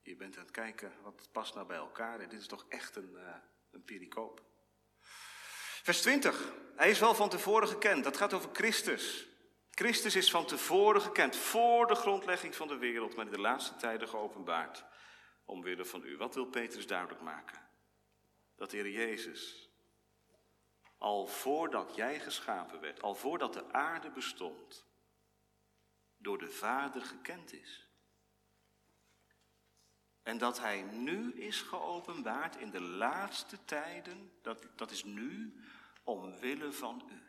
je 0.01 0.15
bent 0.15 0.37
aan 0.37 0.43
het 0.43 0.51
kijken 0.51 1.01
wat 1.01 1.29
past 1.31 1.53
nou 1.53 1.67
bij 1.67 1.77
elkaar. 1.77 2.17
Dit 2.17 2.33
is 2.33 2.47
toch 2.47 2.65
echt 2.69 2.95
een, 2.95 3.11
uh, 3.13 3.35
een 3.71 3.83
pericoop. 3.83 4.41
Vers 5.83 6.01
20. 6.01 6.53
Hij 6.75 6.89
is 6.89 6.99
wel 6.99 7.15
van 7.15 7.29
tevoren 7.29 7.67
gekend. 7.67 8.03
Dat 8.03 8.17
gaat 8.17 8.33
over 8.33 8.49
Christus. 8.53 9.27
Christus 9.71 10.15
is 10.15 10.31
van 10.31 10.45
tevoren 10.45 11.01
gekend, 11.01 11.35
voor 11.35 11.87
de 11.87 11.95
grondlegging 11.95 12.55
van 12.55 12.67
de 12.67 12.77
wereld, 12.77 13.15
maar 13.15 13.25
in 13.25 13.31
de 13.31 13.39
laatste 13.39 13.75
tijden 13.75 14.07
geopenbaard. 14.07 14.85
Omwille 15.45 15.85
van 15.85 16.03
u. 16.03 16.17
Wat 16.17 16.35
wil 16.35 16.45
Petrus 16.45 16.87
duidelijk 16.87 17.21
maken? 17.21 17.69
Dat 18.55 18.71
de 18.71 18.77
Heer 18.77 18.89
Jezus, 18.89 19.69
al 20.97 21.27
voordat 21.27 21.95
jij 21.95 22.19
geschapen 22.19 22.79
werd, 22.79 23.01
al 23.01 23.15
voordat 23.15 23.53
de 23.53 23.73
aarde 23.73 24.09
bestond, 24.09 24.85
door 26.17 26.37
de 26.37 26.51
Vader 26.51 27.01
gekend 27.01 27.53
is. 27.53 27.89
En 30.23 30.37
dat 30.37 30.59
Hij 30.59 30.81
nu 30.81 31.33
is 31.33 31.61
geopenbaard 31.61 32.55
in 32.55 32.69
de 32.69 32.81
laatste 32.81 33.65
tijden, 33.65 34.31
dat, 34.41 34.67
dat 34.75 34.91
is 34.91 35.03
nu 35.03 35.63
omwille 36.03 36.71
van 36.71 37.09
u. 37.09 37.23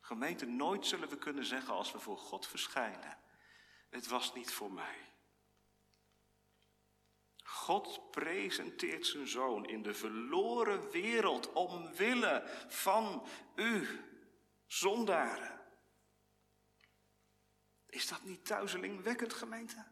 Gemeente, 0.00 0.46
nooit 0.46 0.86
zullen 0.86 1.08
we 1.08 1.18
kunnen 1.18 1.44
zeggen 1.44 1.74
als 1.74 1.92
we 1.92 1.98
voor 1.98 2.18
God 2.18 2.46
verschijnen, 2.46 3.18
het 3.90 4.06
was 4.06 4.34
niet 4.34 4.52
voor 4.52 4.72
mij. 4.72 4.98
God 7.46 8.10
presenteert 8.10 9.06
zijn 9.06 9.28
zoon 9.28 9.66
in 9.66 9.82
de 9.82 9.94
verloren 9.94 10.90
wereld 10.90 11.52
omwille 11.52 12.42
van 12.68 13.26
u, 13.54 14.00
zondaren. 14.66 15.60
Is 17.86 18.08
dat 18.08 18.22
niet 18.22 18.46
tuizelingwekkend, 18.46 19.32
gemeente? 19.32 19.84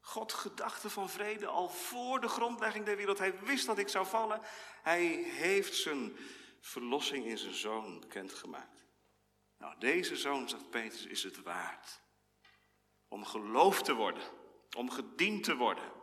God 0.00 0.32
gedachte 0.32 0.90
van 0.90 1.08
vrede 1.10 1.46
al 1.46 1.68
voor 1.68 2.20
de 2.20 2.28
grondlegging 2.28 2.84
der 2.84 2.96
wereld. 2.96 3.18
Hij 3.18 3.38
wist 3.40 3.66
dat 3.66 3.78
ik 3.78 3.88
zou 3.88 4.06
vallen. 4.06 4.40
Hij 4.82 5.06
heeft 5.22 5.74
zijn 5.74 6.16
verlossing 6.60 7.24
in 7.24 7.38
zijn 7.38 7.54
zoon 7.54 8.00
bekendgemaakt. 8.00 8.84
Nou, 9.58 9.78
deze 9.78 10.16
zoon, 10.16 10.48
zegt 10.48 10.70
Petrus, 10.70 11.06
is 11.06 11.22
het 11.22 11.42
waard. 11.42 12.00
Om 13.08 13.24
geloofd 13.24 13.84
te 13.84 13.94
worden. 13.94 14.22
Om 14.76 14.90
gediend 14.90 15.44
te 15.44 15.56
worden. 15.56 15.95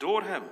Door 0.00 0.22
hem, 0.22 0.50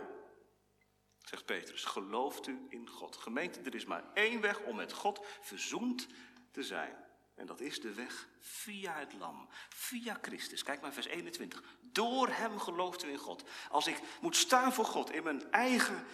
zegt 1.19 1.45
Petrus, 1.45 1.85
gelooft 1.85 2.47
u 2.47 2.67
in 2.69 2.89
God. 2.89 3.17
Gemeente, 3.17 3.61
er 3.61 3.75
is 3.75 3.85
maar 3.85 4.05
één 4.15 4.41
weg 4.41 4.61
om 4.61 4.77
met 4.77 4.93
God 4.93 5.27
verzoend 5.41 6.07
te 6.51 6.63
zijn. 6.63 6.97
En 7.35 7.47
dat 7.47 7.61
is 7.61 7.81
de 7.81 7.95
weg 7.95 8.29
via 8.41 8.99
het 8.99 9.13
lam, 9.13 9.49
via 9.69 10.19
Christus. 10.23 10.63
Kijk 10.63 10.81
maar 10.81 10.93
vers 10.93 11.07
21. 11.07 11.63
Door 11.81 12.29
hem 12.29 12.59
gelooft 12.59 13.05
u 13.05 13.09
in 13.09 13.19
God. 13.19 13.49
Als 13.71 13.87
ik 13.87 14.01
moet 14.21 14.37
staan 14.37 14.73
voor 14.73 14.85
God 14.85 15.11
in 15.11 15.23
mijn 15.23 15.51
eigen, 15.51 16.07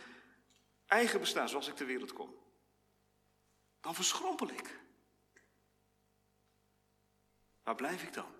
eigen 0.86 1.20
bestaan, 1.20 1.48
zoals 1.48 1.68
ik 1.68 1.76
ter 1.76 1.86
wereld 1.86 2.12
kom, 2.12 2.34
dan 3.80 3.94
verschrompel 3.94 4.48
ik. 4.48 4.80
Waar 7.62 7.74
blijf 7.74 8.02
ik 8.02 8.12
dan? 8.12 8.34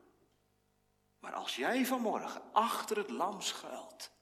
Maar 1.18 1.32
als 1.32 1.57
jij 1.57 1.86
vanmorgen 1.86 2.53
achter 2.53 2.97
het 2.97 3.11
lam 3.11 3.40
schuilt, 3.40 4.12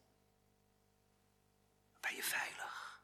ben 2.02 2.16
je 2.16 2.22
veilig. 2.22 3.02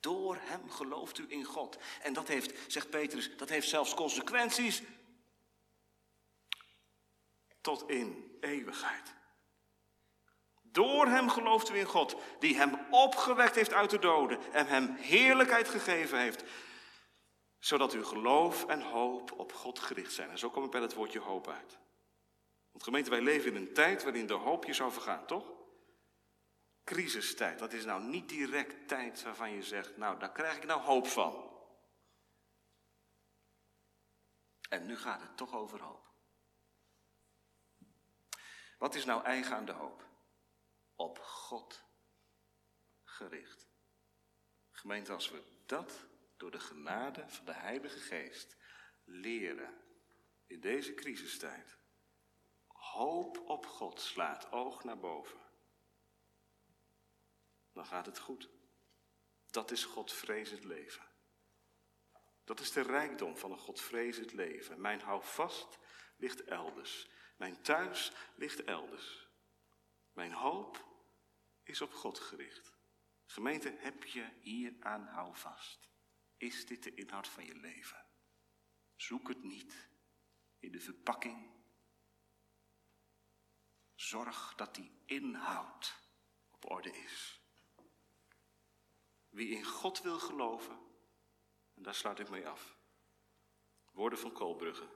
Door 0.00 0.36
hem 0.40 0.70
gelooft 0.70 1.18
u 1.18 1.24
in 1.28 1.44
God. 1.44 1.78
En 2.02 2.12
dat 2.12 2.28
heeft, 2.28 2.72
zegt 2.72 2.90
Petrus, 2.90 3.36
dat 3.36 3.48
heeft 3.48 3.68
zelfs 3.68 3.94
consequenties 3.94 4.82
tot 7.60 7.90
in 7.90 8.38
eeuwigheid. 8.40 9.14
Door 10.62 11.06
hem 11.06 11.28
gelooft 11.28 11.70
u 11.70 11.78
in 11.78 11.86
God, 11.86 12.16
die 12.38 12.56
hem 12.56 12.86
opgewekt 12.90 13.54
heeft 13.54 13.72
uit 13.72 13.90
de 13.90 13.98
doden 13.98 14.52
en 14.52 14.66
hem 14.66 14.94
heerlijkheid 14.94 15.68
gegeven 15.68 16.18
heeft, 16.18 16.44
zodat 17.58 17.92
uw 17.92 18.04
geloof 18.04 18.66
en 18.66 18.80
hoop 18.80 19.32
op 19.32 19.52
God 19.52 19.78
gericht 19.78 20.12
zijn. 20.12 20.30
En 20.30 20.38
zo 20.38 20.50
kom 20.50 20.64
ik 20.64 20.70
bij 20.70 20.80
het 20.80 20.94
woordje 20.94 21.18
hoop 21.18 21.48
uit. 21.48 21.78
Want 22.70 22.84
gemeente, 22.84 23.10
wij 23.10 23.20
leven 23.20 23.54
in 23.54 23.56
een 23.56 23.74
tijd 23.74 24.02
waarin 24.02 24.26
de 24.26 24.34
hoop 24.34 24.64
je 24.64 24.72
zou 24.72 24.92
vergaan, 24.92 25.26
toch? 25.26 25.63
Crisistijd. 26.84 27.58
Dat 27.58 27.72
is 27.72 27.84
nou 27.84 28.02
niet 28.02 28.28
direct 28.28 28.88
tijd 28.88 29.22
waarvan 29.22 29.50
je 29.50 29.62
zegt, 29.62 29.96
nou 29.96 30.18
daar 30.18 30.32
krijg 30.32 30.56
ik 30.56 30.64
nou 30.64 30.80
hoop 30.80 31.06
van. 31.06 31.52
En 34.68 34.86
nu 34.86 34.96
gaat 34.96 35.20
het 35.20 35.36
toch 35.36 35.54
over 35.54 35.80
hoop. 35.80 36.12
Wat 38.78 38.94
is 38.94 39.04
nou 39.04 39.24
eigen 39.24 39.56
aan 39.56 39.64
de 39.64 39.72
hoop? 39.72 40.08
Op 40.94 41.18
God 41.18 41.84
gericht. 43.04 43.68
Gemeente, 44.70 45.12
als 45.12 45.30
we 45.30 45.62
dat 45.66 46.06
door 46.36 46.50
de 46.50 46.60
genade 46.60 47.28
van 47.28 47.44
de 47.44 47.52
Heilige 47.52 47.98
Geest 47.98 48.56
leren 49.04 49.82
in 50.46 50.60
deze 50.60 50.94
crisistijd. 50.94 51.76
Hoop 52.66 53.38
op 53.38 53.66
God 53.66 54.00
slaat 54.00 54.52
oog 54.52 54.84
naar 54.84 54.98
boven 54.98 55.43
dan 57.74 57.86
gaat 57.86 58.06
het 58.06 58.18
goed. 58.18 58.48
Dat 59.46 59.70
is 59.70 59.84
Godvrezend 59.84 60.64
leven. 60.64 61.12
Dat 62.44 62.60
is 62.60 62.72
de 62.72 62.82
rijkdom 62.82 63.36
van 63.36 63.52
een 63.52 63.58
Godvrezend 63.58 64.32
leven. 64.32 64.80
Mijn 64.80 65.00
houvast 65.00 65.78
ligt 66.16 66.44
elders. 66.44 67.08
Mijn 67.36 67.62
thuis 67.62 68.12
ligt 68.36 68.64
elders. 68.64 69.28
Mijn 70.12 70.32
hoop 70.32 70.84
is 71.62 71.80
op 71.80 71.92
God 71.92 72.18
gericht. 72.18 72.72
Gemeente, 73.26 73.76
heb 73.78 74.04
je 74.04 74.30
hier 74.40 74.76
aan 74.80 75.06
houvast? 75.06 75.88
Is 76.36 76.66
dit 76.66 76.82
de 76.82 76.94
inhoud 76.94 77.28
van 77.28 77.44
je 77.44 77.54
leven? 77.54 78.06
Zoek 78.96 79.28
het 79.28 79.42
niet 79.42 79.88
in 80.58 80.72
de 80.72 80.80
verpakking. 80.80 81.52
Zorg 83.94 84.54
dat 84.54 84.74
die 84.74 85.02
inhoud 85.06 86.00
op 86.50 86.70
orde 86.70 86.90
is. 86.90 87.43
Wie 89.34 89.48
in 89.48 89.64
God 89.64 90.02
wil 90.02 90.18
geloven, 90.18 90.78
en 91.74 91.82
daar 91.82 91.94
sluit 91.94 92.18
ik 92.18 92.28
mee 92.28 92.48
af. 92.48 92.76
Woorden 93.92 94.18
van 94.18 94.32
Koolbrugge. 94.32 94.88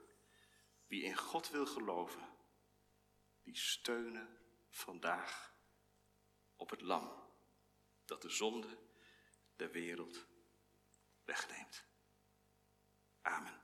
Wie 0.86 1.03
in 1.03 1.16
God 1.16 1.51
wil 1.51 1.66
geloven, 1.66 2.28
die 3.43 3.57
steunen 3.57 4.39
vandaag 4.70 5.55
op 6.57 6.70
het 6.70 6.80
lam 6.80 7.30
dat 8.05 8.22
de 8.22 8.28
zonde 8.28 8.78
der 9.57 9.70
wereld 9.70 10.26
wegneemt. 11.24 11.84
Amen. 13.22 13.62